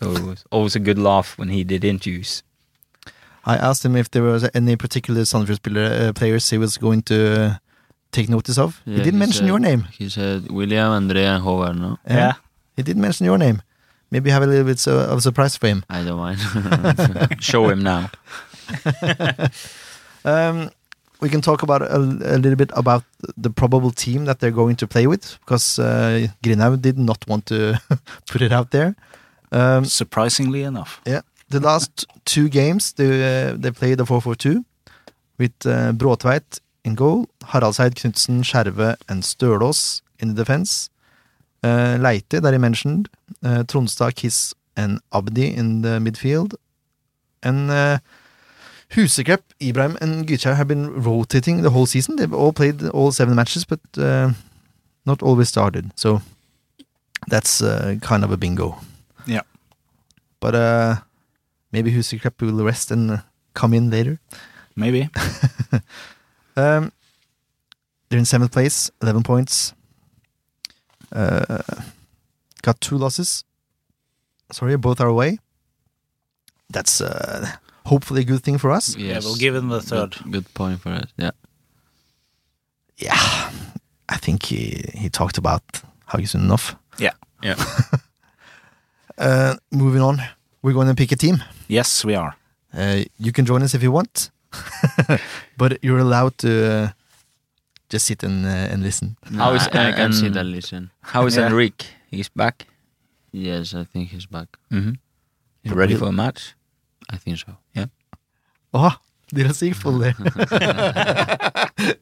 [0.00, 2.42] So it was always a good laugh when he did interviews.
[3.44, 7.42] I asked him if there was any particular Sandefjord uh, players he was going to
[7.42, 7.54] uh,
[8.12, 8.80] take notice of.
[8.84, 9.82] he Yeah, didn't mention said- your name.
[9.98, 11.80] He said William, Andrea, Hover Howard.
[11.80, 12.32] No, Yeah.
[12.76, 13.60] He didn't mention your name.
[14.10, 15.82] Maybe have a little bit so, of a surprise for him.
[15.88, 16.38] I don't mind.
[17.42, 18.10] Show him now.
[20.24, 20.70] Um,
[21.20, 23.04] we can talk about a, a little bit about
[23.36, 27.46] the probable team that they're going to play with, because uh, Grindhaug did not want
[27.46, 27.80] to
[28.30, 28.94] put it out there.
[29.50, 31.00] Um, Surprisingly enough.
[31.06, 34.64] Yeah, the last two games they uh, they played the 4-4-2
[35.38, 40.90] with uh, Bråtveit in goal, Haraldseid, Knutsen, Skjerve and Stølås in the defense.
[41.62, 43.08] Uh, Leite, that I mentioned,
[43.44, 46.54] uh, Tronstad, Kiss and Abdi in the midfield.
[47.42, 47.98] And uh,
[48.90, 52.16] Huseklepp, Ibrahim and Gytkjær have been rotating the whole season.
[52.16, 54.32] They've all played all seven matches, but uh,
[55.06, 55.92] not always started.
[55.94, 56.20] So
[57.28, 58.78] that's uh, kind of a bingo.
[59.26, 59.42] Yeah.
[60.40, 60.96] But uh,
[61.70, 63.22] maybe Huseklepp will rest and
[63.54, 64.18] come in later.
[64.74, 65.08] Maybe.
[66.56, 66.92] Um,
[68.08, 69.74] they're in seventh place, 11 points.
[71.10, 71.62] Uh,
[72.62, 73.44] got two losses.
[74.50, 75.38] Sorry, both are away.
[76.70, 77.46] That's uh,
[77.86, 78.96] hopefully a good thing for us.
[78.96, 80.10] Yeah, we'll give him the third.
[80.24, 81.06] Good, good point for us.
[81.16, 81.30] Yeah.
[82.96, 83.50] Yeah,
[84.08, 85.62] I think he, he talked about
[86.06, 86.76] how he's enough.
[86.98, 87.12] Yeah.
[87.42, 87.56] Yeah.
[89.18, 90.20] Uh, moving on,
[90.62, 91.44] we're going to pick a team.
[91.68, 92.34] Yes, we are.
[92.74, 94.30] Uh, you can join us if you want,
[95.56, 96.88] but you're allowed to uh,
[97.88, 99.16] just sit and, uh, and listen.
[99.30, 100.90] No, How is- I, I can sit and listen.
[101.00, 101.46] How is Yeah.
[101.46, 101.86] Enrique?
[102.10, 102.66] He's back.
[103.32, 104.58] Yes, I think he's back.
[104.70, 104.92] Mm-hmm.
[105.64, 106.54] You ready for a match?
[107.10, 107.56] I think so.
[107.74, 107.86] Yeah.
[108.74, 108.96] Oh, Åh,
[109.32, 110.14] dere sier full der.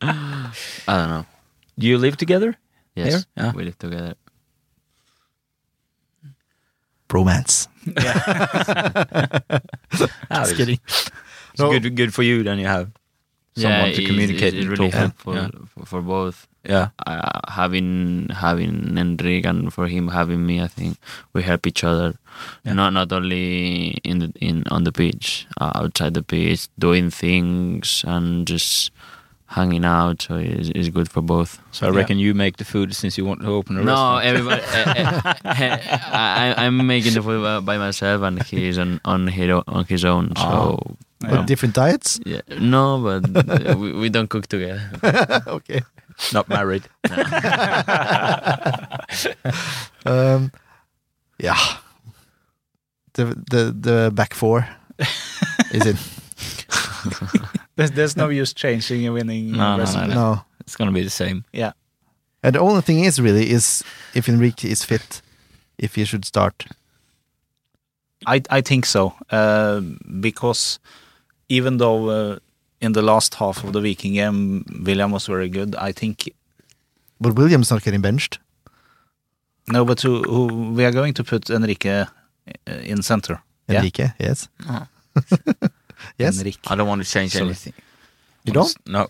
[0.07, 0.51] I
[0.87, 1.27] don't know.
[1.79, 2.57] Do you live together?
[2.97, 3.25] Yes, Here?
[3.37, 3.53] Yeah.
[3.55, 4.15] we live together.
[7.09, 7.69] Bromance.
[10.31, 10.79] Ah, Just kidding.
[11.61, 11.79] It's No.
[11.79, 12.43] good, good for you.
[12.43, 12.91] Then you have
[13.57, 15.49] someone yeah, to communicate It's, and really helpful Yeah.
[15.75, 16.47] for, for both.
[16.65, 16.89] Yeah.
[17.07, 20.99] Uh, having having Enrique and for him having me, I think
[21.33, 22.15] we help each other.
[22.65, 22.75] Yeah.
[22.75, 28.05] Not not only in the in on the pitch, uh, outside the pitch, doing things
[28.07, 28.91] and just
[29.57, 30.23] hanging out.
[30.23, 31.59] So it's, it's good for both.
[31.73, 34.25] So I reckon you make the food since you want to open a No, restaurant.
[34.25, 34.63] No, everybody.
[34.63, 39.65] uh, uh, I, I'm making the food by- myself, and he's on on his own,
[39.67, 40.33] on his own.
[40.37, 42.19] So But different diets?
[42.25, 44.81] yeah, no, but uh, we, we don't cook together.
[45.47, 45.83] okay.
[46.33, 46.85] Not married.
[50.07, 50.51] Um,
[51.39, 51.59] yeah.
[53.15, 54.67] The, the, the back four
[55.73, 55.97] is it?
[57.77, 60.09] There's, there's no use changing a winning No, no, recipe.
[60.09, 60.45] no, No.
[60.61, 61.45] It's gonna be the same.
[61.53, 61.73] Yeah.
[62.43, 63.83] And the only thing is really is
[64.15, 65.21] if Enrique is fit,
[65.79, 66.67] if he should start.
[68.27, 69.81] I I think so uh,
[70.21, 70.79] because
[71.51, 72.39] even though uh,
[72.81, 76.17] in the last half of the Viking game William was very good, I think
[77.21, 78.39] But William's not getting benched.
[79.73, 82.07] no, but who, who we are going to put Enrique uh,
[82.93, 83.43] in center.
[83.69, 83.79] Yeah.
[83.79, 84.49] Enrique, yes.
[84.69, 84.87] Oh.
[86.19, 86.39] yes.
[86.39, 86.59] Enrique.
[86.73, 87.45] I don't want to change Sorry.
[87.47, 87.75] anything.
[88.45, 88.67] You don't?
[88.67, 89.07] s- No.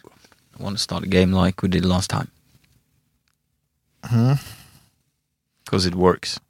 [0.59, 2.29] I want to start a game like we did last time
[4.05, 4.35] Hmm.
[5.65, 6.41] because it works.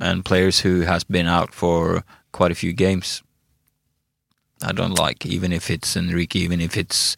[0.00, 3.22] And players who has been out for quite a few games,
[4.62, 5.24] I don't like.
[5.26, 7.16] Even if it's Enrique, even if it's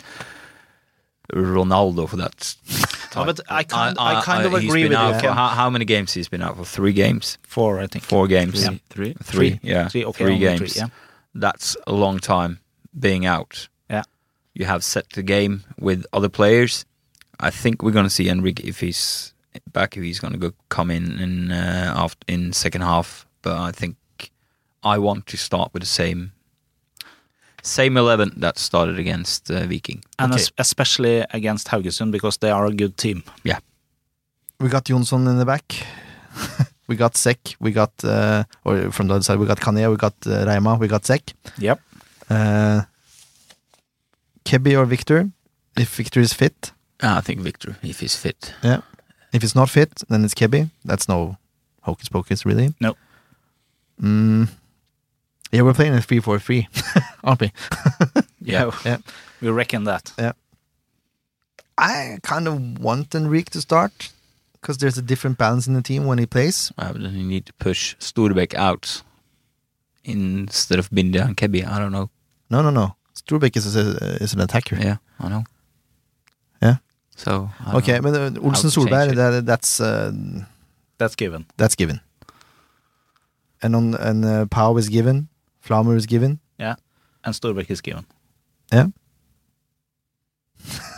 [1.32, 2.56] Ronaldo for that.
[3.16, 5.48] Oh, but I kind- I I- kind I- of uh, agree with you, for- How,
[5.48, 6.64] how many games he's been out for?
[6.64, 8.04] Three games, Four, I think.
[8.04, 9.14] four games, Three, three.
[9.14, 9.60] Three, Three.
[9.68, 10.74] yeah, Three, okay, three games.
[10.74, 10.88] three, yeah.
[11.34, 12.60] That's a long time
[12.96, 13.66] being out.
[13.90, 14.04] Yeah.
[14.54, 16.84] You have set the game with other players.
[17.40, 19.34] I think we're going to see Enrique if he's
[19.72, 19.96] back.
[19.96, 23.72] If he's going to go come in in uh, after in second half, but I
[23.72, 23.96] think
[24.84, 26.30] I want to start with the same
[27.62, 30.02] same eleven that started against uh, Viking.
[30.18, 30.44] And Okay.
[30.58, 33.22] especially against Haugesund because they are a good team.
[34.62, 35.64] We got Jonsson in the back.
[36.86, 37.38] we got Sek.
[37.60, 39.88] We got, uh, or from the other side, we got Kanye.
[39.90, 40.78] We got uh, Reima.
[40.78, 41.32] We got Sek.
[41.56, 41.80] Yep.
[42.28, 42.82] Uh,
[44.44, 45.30] Kebby or Victor,
[45.78, 46.72] if Victor is fit.
[47.02, 48.52] Ah, I think Victor, if he's fit.
[49.32, 50.68] If he's not fit, then it's Kebby.
[50.84, 51.38] That's no
[51.82, 52.74] hocus pocus, really.
[52.80, 52.96] No.
[54.02, 54.48] Mm,
[55.52, 56.68] yeah, we're playing a 3 4 3,
[57.24, 57.52] aren't we?
[58.42, 58.70] Yeah.
[58.84, 58.98] Yeah.
[59.42, 60.12] We reckon that.
[60.18, 60.32] Yeah,
[61.76, 64.10] I kind of want Enrique to start
[64.52, 66.72] because there's a different balance in the team when he plays.
[66.78, 69.02] Uh, then you need to push Storbæk out
[70.04, 71.66] instead of Binda and Kebby.
[71.66, 72.08] I don't know.
[72.50, 72.96] No, no, no.
[73.14, 73.80] Storbæk is, a,
[74.22, 74.76] is an attacker.
[74.76, 75.44] Yeah, I know.
[76.62, 76.76] Yeah.
[77.16, 78.02] So I Okay, know.
[78.02, 80.12] but uh, Olsen Solberg, that, that's uh,
[80.98, 81.44] That's given.
[81.58, 82.00] that's given.
[83.62, 85.28] And on and uh, Pau is given.
[85.60, 86.40] Flamur is given.
[86.58, 86.76] Yeah.
[87.24, 88.06] And Storbæk is given.
[88.72, 88.86] Yeah.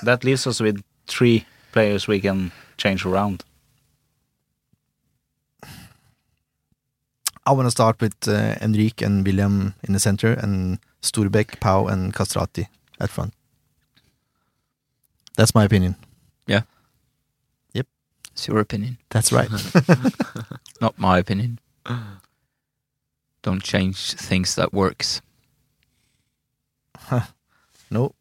[0.04, 3.44] That leaves us with three players we can change around.
[7.44, 11.88] I want to start with uh, Enrique and William in the center, and Storbæk, Pau,
[11.88, 12.68] and Kastrati
[13.00, 13.34] at front.
[15.36, 15.96] That's my opinion.
[16.46, 16.62] Yeah.
[17.72, 17.86] Yep.
[18.32, 19.50] It's your opinion, That's right.
[20.80, 21.58] not my opinion.
[23.42, 25.20] Don't change things that works.
[27.90, 28.14] no.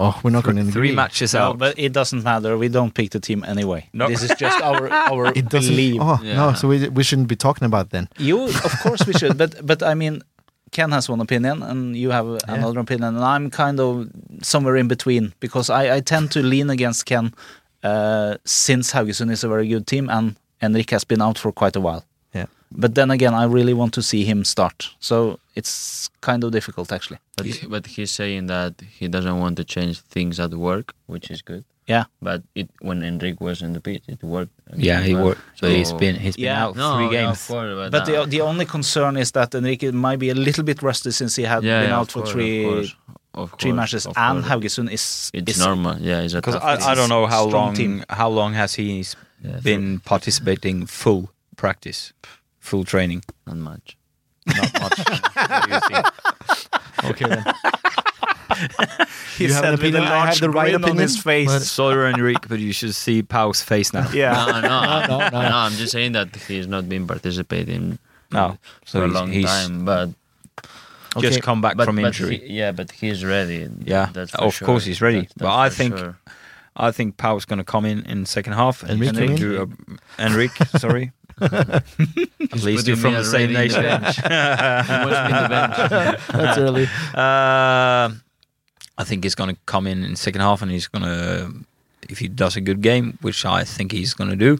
[0.00, 0.94] Oh, we're not going to Three agree.
[0.94, 1.58] matches No, out.
[1.58, 2.56] but it doesn't matter.
[2.56, 3.88] We don't pick the team anyway.
[3.92, 4.06] No.
[4.06, 5.72] This is just our our It doesn't.
[5.74, 6.00] belief.
[6.00, 6.54] Oh no, Yeah.
[6.54, 8.08] so we we shouldn't be talking about then.
[8.16, 9.36] You, of course, we should.
[9.36, 10.22] But but I mean,
[10.70, 14.08] Ken has one opinion, and you have another opinion, and I'm kind of
[14.42, 17.32] somewhere in between because I I tend to lean against Ken
[17.82, 21.76] uh, since Haugesund is a very good team, and Henrik has been out for quite
[21.76, 22.04] a while.
[22.34, 22.46] Yeah.
[22.72, 26.92] But then again, I really want to see him start, so it's kind of difficult
[26.92, 27.18] actually.
[27.36, 31.42] But but he's saying that he doesn't want to change things at work, which is
[31.42, 31.64] good.
[31.86, 32.04] Yeah.
[32.20, 34.52] But it when Enrique was in the pitch, it worked.
[34.76, 35.24] yeah, he well.
[35.26, 35.40] worked.
[35.60, 36.64] So he's So- been he's been Yeah.
[36.66, 37.40] out No, three yeah, games.
[37.40, 40.34] of course, but, But the uh, the only concern is that Enrique might be a
[40.34, 42.94] little bit rusty since he had yeah, been yeah, out for course, three of course,
[43.34, 44.50] of three matches, of and course.
[44.52, 45.96] Haugesund is It's is normal.
[45.98, 48.04] Yeah, it's Because I, I don't know how long team.
[48.10, 49.02] how long has he
[49.42, 52.12] Yeah, been participating full practice,
[52.58, 53.22] full training.
[53.46, 53.96] not much.
[54.46, 54.98] Not much.
[55.38, 56.06] What do you think?
[57.04, 57.44] Okay then.
[59.36, 60.02] he You have said an a opinion?
[60.02, 61.58] I have large the right grin on his opinion, face.
[61.60, 64.10] but- Sorry, Enrique, but you should see Pau's face now.
[64.12, 64.32] yeah.
[64.32, 65.30] No, no, no, no.
[65.30, 67.98] no, I'm just saying that he's not been participating
[68.32, 69.84] No, so for a long he's time.
[69.84, 70.10] But
[71.16, 71.28] Okay.
[71.28, 72.38] just come back but, from but injury.
[72.38, 73.68] he- yeah, but he's ready.
[73.84, 74.66] Yeah, that's for of sure.
[74.66, 75.20] course he's ready.
[75.20, 76.16] That's- But I think sure.
[76.78, 78.82] I think Pau's going to come in in second half.
[78.84, 79.74] and he's Enrique, gonna you do
[80.18, 81.12] a, Enrique, sorry.
[81.40, 83.82] At least you're from the same already in the nation.
[83.82, 84.16] bench.
[84.16, 86.20] He must be the bench.
[86.32, 86.84] That's early.
[87.14, 88.10] Uh,
[89.00, 91.52] I think he's going to come in in second half, and he's going to,
[92.08, 94.58] if he does a good game, which I think he's going to do,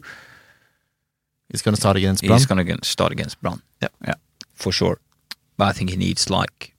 [1.51, 2.37] He's going to start against Brann.
[2.37, 3.63] he's going to start against Brann.
[3.81, 3.87] Yeah.
[4.05, 4.13] Yeah.
[4.53, 4.99] for sure.
[5.57, 6.75] But I think he needs like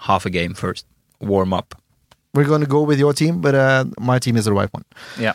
[0.00, 0.84] half a game first,
[1.18, 1.74] warm up.
[2.36, 4.84] We're going to go with your team, but uh, my team is the right one.
[5.18, 5.32] Yeah.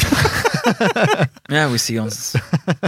[1.50, 2.36] Yeah, we see on s-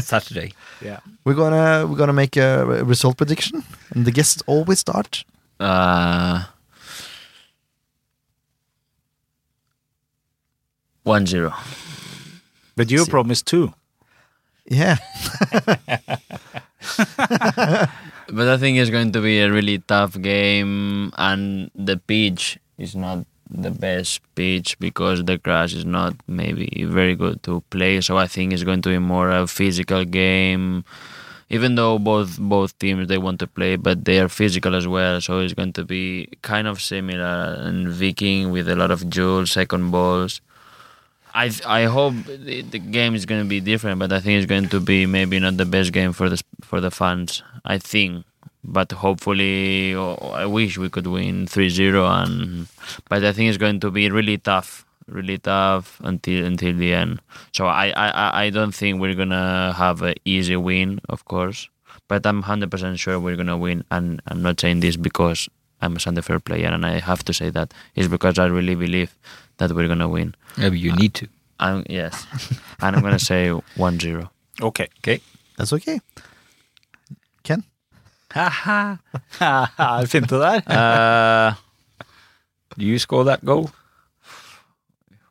[0.00, 0.52] Saturday.
[0.80, 1.00] Yeah.
[1.24, 5.24] We're gonna we're gonna make a re- result prediction, and the guests always start.
[5.58, 6.44] Uh,
[11.02, 11.52] one zero.
[12.76, 13.10] But you See.
[13.10, 13.72] promised two.
[14.70, 14.96] Yeah,
[18.30, 22.94] But I think it's going to be a really tough game, and the pitch is
[22.94, 28.00] not the best pitch because the grass is not maybe very good to play.
[28.00, 30.84] So I think it's going to be more a physical game.
[31.50, 35.20] Even though both both teams they want to play, but they are physical as well.
[35.20, 39.52] So it's going to be kind of similar in Viking with a lot of jewels,
[39.52, 40.40] second balls.
[41.34, 44.48] I I hope the, the game is going to be different, but I think it's
[44.48, 47.42] going to be maybe not the best game for the for the fans.
[47.64, 48.24] I think,
[48.64, 52.66] but hopefully, oh, I wish we could win 3-0 and
[53.08, 57.20] but I think it's going to be really tough, really tough until until the end.
[57.52, 61.68] So I I, I- I don't think we're gonna have an easy win, of course,
[62.08, 63.84] but I'm hundred percent sure we're gonna win.
[63.90, 65.48] And I'm not saying this because
[65.80, 69.10] I'm a Sandefjord player, and I have to say that it's because I really believe
[69.58, 70.34] that we're gonna win.
[70.56, 71.26] Maybe you uh, need to.
[71.58, 72.26] I'm, yes,
[72.80, 74.28] and I'm gonna say 1-0.
[74.60, 74.88] Okay.
[74.98, 75.20] Okay.
[75.56, 76.00] That's okay.
[77.42, 77.64] Ken?
[79.38, 80.04] Haha.
[80.06, 80.60] Fint det der.
[80.68, 81.54] Uh,
[82.78, 83.70] do you score that goal?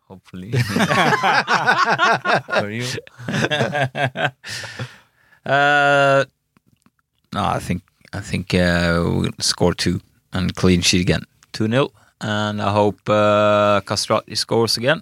[0.07, 0.51] Hopefully.
[2.59, 2.83] For you.
[5.45, 6.25] Uh,
[7.33, 7.83] no, I think
[8.13, 9.99] I think uh, we'll score two
[10.33, 11.23] and clean sheet again,
[11.53, 11.89] two 0
[12.19, 15.01] and I hope uh, Kastrati scores again.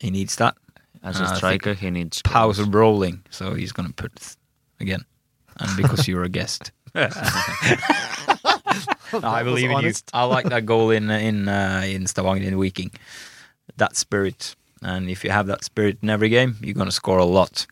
[0.00, 0.56] He needs that.
[1.02, 2.68] As I a think striker, he needs Powers goals.
[2.68, 4.36] are rolling, so he's gonna put
[4.80, 5.04] again,
[5.60, 6.72] and because you're a guest.
[9.22, 9.92] I believe in you.
[10.12, 12.90] I like that goal in in uh, in Stavanger in Viking.
[13.76, 17.24] That spirit, and if you have that spirit in every game, you're gonna score a
[17.24, 17.66] lot.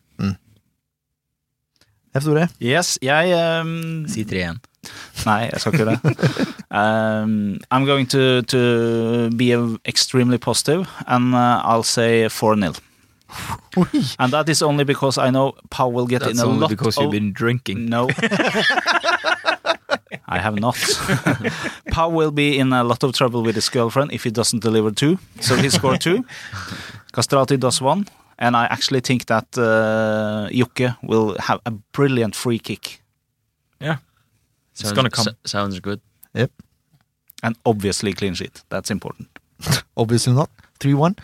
[2.15, 2.23] F.
[2.23, 2.47] Tore?
[2.59, 4.61] Yes, jeg um, Si tre igjen.
[5.25, 5.99] Nei, jeg skal ikke det.
[6.81, 9.51] um, I'm going to, to be
[9.85, 12.79] extremely positive, and uh, I'll say 4-0.
[14.19, 16.51] And that is only because I know Pau will get That's in a lot.
[16.51, 17.03] That's only because of...
[17.03, 17.87] you've been drinking.
[17.87, 18.07] No.
[20.35, 20.75] I have not.
[21.91, 24.91] Pau will be in a lot of trouble with his girlfriend if he doesn't deliver
[24.91, 25.17] two.
[25.41, 26.23] So he scored two.
[27.13, 28.05] Kastrati does one.
[28.37, 33.01] And I actually think that uh, Jokke will have a brilliant free kick.
[33.79, 33.97] Yeah.
[34.71, 35.27] It's Sounds, gonna come.
[35.27, 36.01] s- sounds good.
[36.33, 36.51] Yep.
[37.43, 38.61] And obviously clean sheet.
[38.69, 39.27] That's important.
[39.97, 40.49] Obviously not.
[40.81, 41.15] 3-1.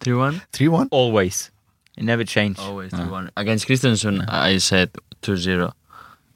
[0.00, 0.40] 3-1?
[0.52, 0.88] 3-1.
[0.92, 1.50] Always.
[1.96, 2.60] It never changed.
[2.60, 3.30] Always Uh, 3-1.
[3.36, 4.90] Against Christensen, I said
[5.22, 5.72] 2-0.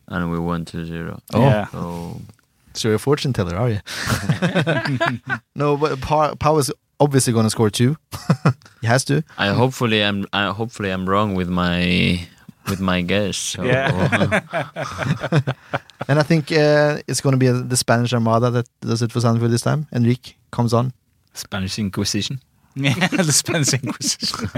[0.09, 1.19] And we won 2-0.
[1.33, 1.41] Oh.
[1.41, 1.67] Yeah.
[1.69, 2.21] So,
[2.75, 3.81] So you're a fortune teller, are you?
[5.55, 7.97] no, but Pa- Pau is obviously going to score two.
[8.81, 9.23] he has to.
[9.39, 12.27] I hopefully I'm I, hopefully I'm wrong with my
[12.69, 13.37] with my guess.
[13.37, 13.63] So,
[16.09, 19.21] And I think uh, it's going to be the Spanish Armada that does it for
[19.21, 19.87] Sandefjord this time.
[19.93, 20.93] Enrique comes on.
[21.33, 22.41] Spanish Inquisition.
[22.77, 24.51] Yeah, the Spence Inquisition.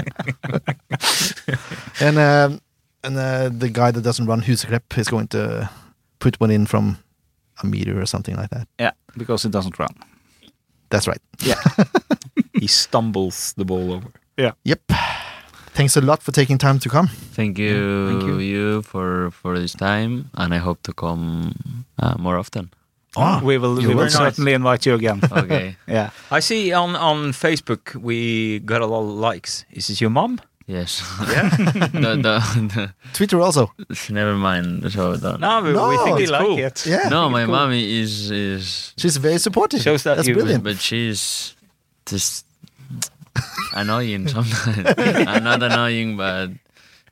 [2.01, 2.61] And um,
[3.07, 5.71] and uh, the guy that doesn't run Huseklepp is going to
[6.19, 6.99] put one in from
[7.63, 8.69] a meter or something like that.
[8.79, 9.95] yeah, because it doesn't run.
[10.91, 11.21] That's right.
[11.41, 11.61] Yeah.
[12.53, 14.09] he stumbles the ball over.
[14.37, 14.53] Yeah.
[14.65, 14.81] Yep.
[15.73, 17.09] Thanks a lot for taking time to come.
[17.35, 18.39] thank you, thank you.
[18.39, 22.71] you for for this time, and I hope to come uh, more often.
[23.17, 24.17] Ah, we will, we will very nice.
[24.17, 25.21] certainly invite you again.
[25.33, 25.77] Okay.
[25.87, 26.11] yeah.
[26.31, 29.65] I see on, on Facebook we got a lot of likes.
[29.71, 30.41] Is this your mom?
[30.67, 31.03] Yes.
[31.21, 31.49] Yeah.
[31.57, 33.73] the, the, Twitter also.
[34.11, 34.91] never mind.
[34.93, 35.41] So don't.
[35.41, 36.59] No, we, No, we think we like cool.
[36.59, 36.87] it.
[36.87, 37.09] Yeah.
[37.09, 39.81] No, my mommy is is She's very supportive.
[39.83, 40.65] Shows that That's you- brilliant.
[40.65, 41.55] but she's
[42.07, 42.45] just
[43.75, 44.95] annoying sometimes.
[44.99, 46.51] I'm not annoying, but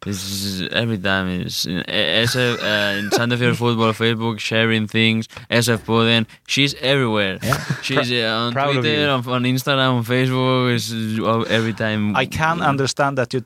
[0.07, 5.28] it's every time is SF uh, in Sandefjord football Facebook sharing things.
[5.51, 7.38] SF-podden, she's everywhere.
[7.82, 10.74] She's uh, on proud of Twitter, on, on Instagram, on Facebook.
[10.74, 12.14] Is uh, every time.
[12.16, 13.42] I can understand that you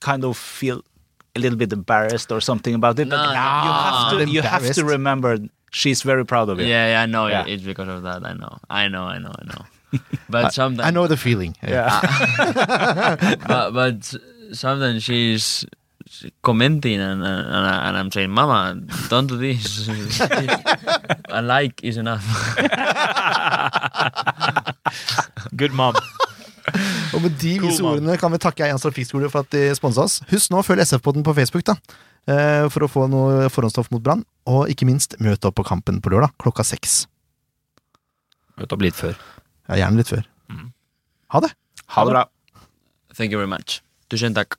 [0.00, 0.82] kind of feel
[1.36, 4.74] a little bit embarrassed or something about it, but No, you have to you have
[4.74, 5.38] to remember
[5.70, 6.66] she's very proud of you.
[6.66, 7.26] Yeah, yeah, I know.
[7.26, 7.46] Yeah.
[7.46, 8.24] It's because of that.
[8.24, 8.58] I know.
[8.70, 9.04] I know.
[9.04, 9.32] I know.
[9.36, 9.64] I know.
[10.30, 11.54] But sometimes I know the feeling.
[11.62, 12.00] Yeah.
[13.46, 14.14] but, but
[14.52, 15.64] sometimes she's
[16.42, 19.88] commenting and and, and, I, and I'm saying, "Mama, don't do this.
[21.30, 22.24] a like is enough."
[25.56, 25.94] Good mom.
[27.12, 30.20] Og med de vise ordene kan vi takke Eians Trafikkskole for at de sponsa oss.
[30.30, 31.74] Husk nå å følge SF-podden på Facebook da,
[32.30, 34.24] eh, for å få noe forhåndsstoff mot Brann.
[34.48, 37.04] Og ikke minst, møte opp på kampen på lørdag klokka seks.
[38.56, 39.18] Møt opp litt før.
[39.68, 40.24] Ja, gjerne litt før.
[41.32, 41.54] Ha det!
[41.96, 42.26] Ha det bra.
[43.16, 43.80] Thank you very much.
[44.12, 44.58] Tusen takk.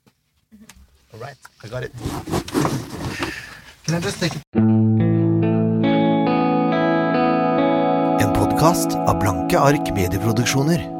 [1.14, 1.92] All right, I got it.
[3.86, 4.34] Can I just take
[8.18, 10.93] En podkast av Blanke ark medieproduksjoner.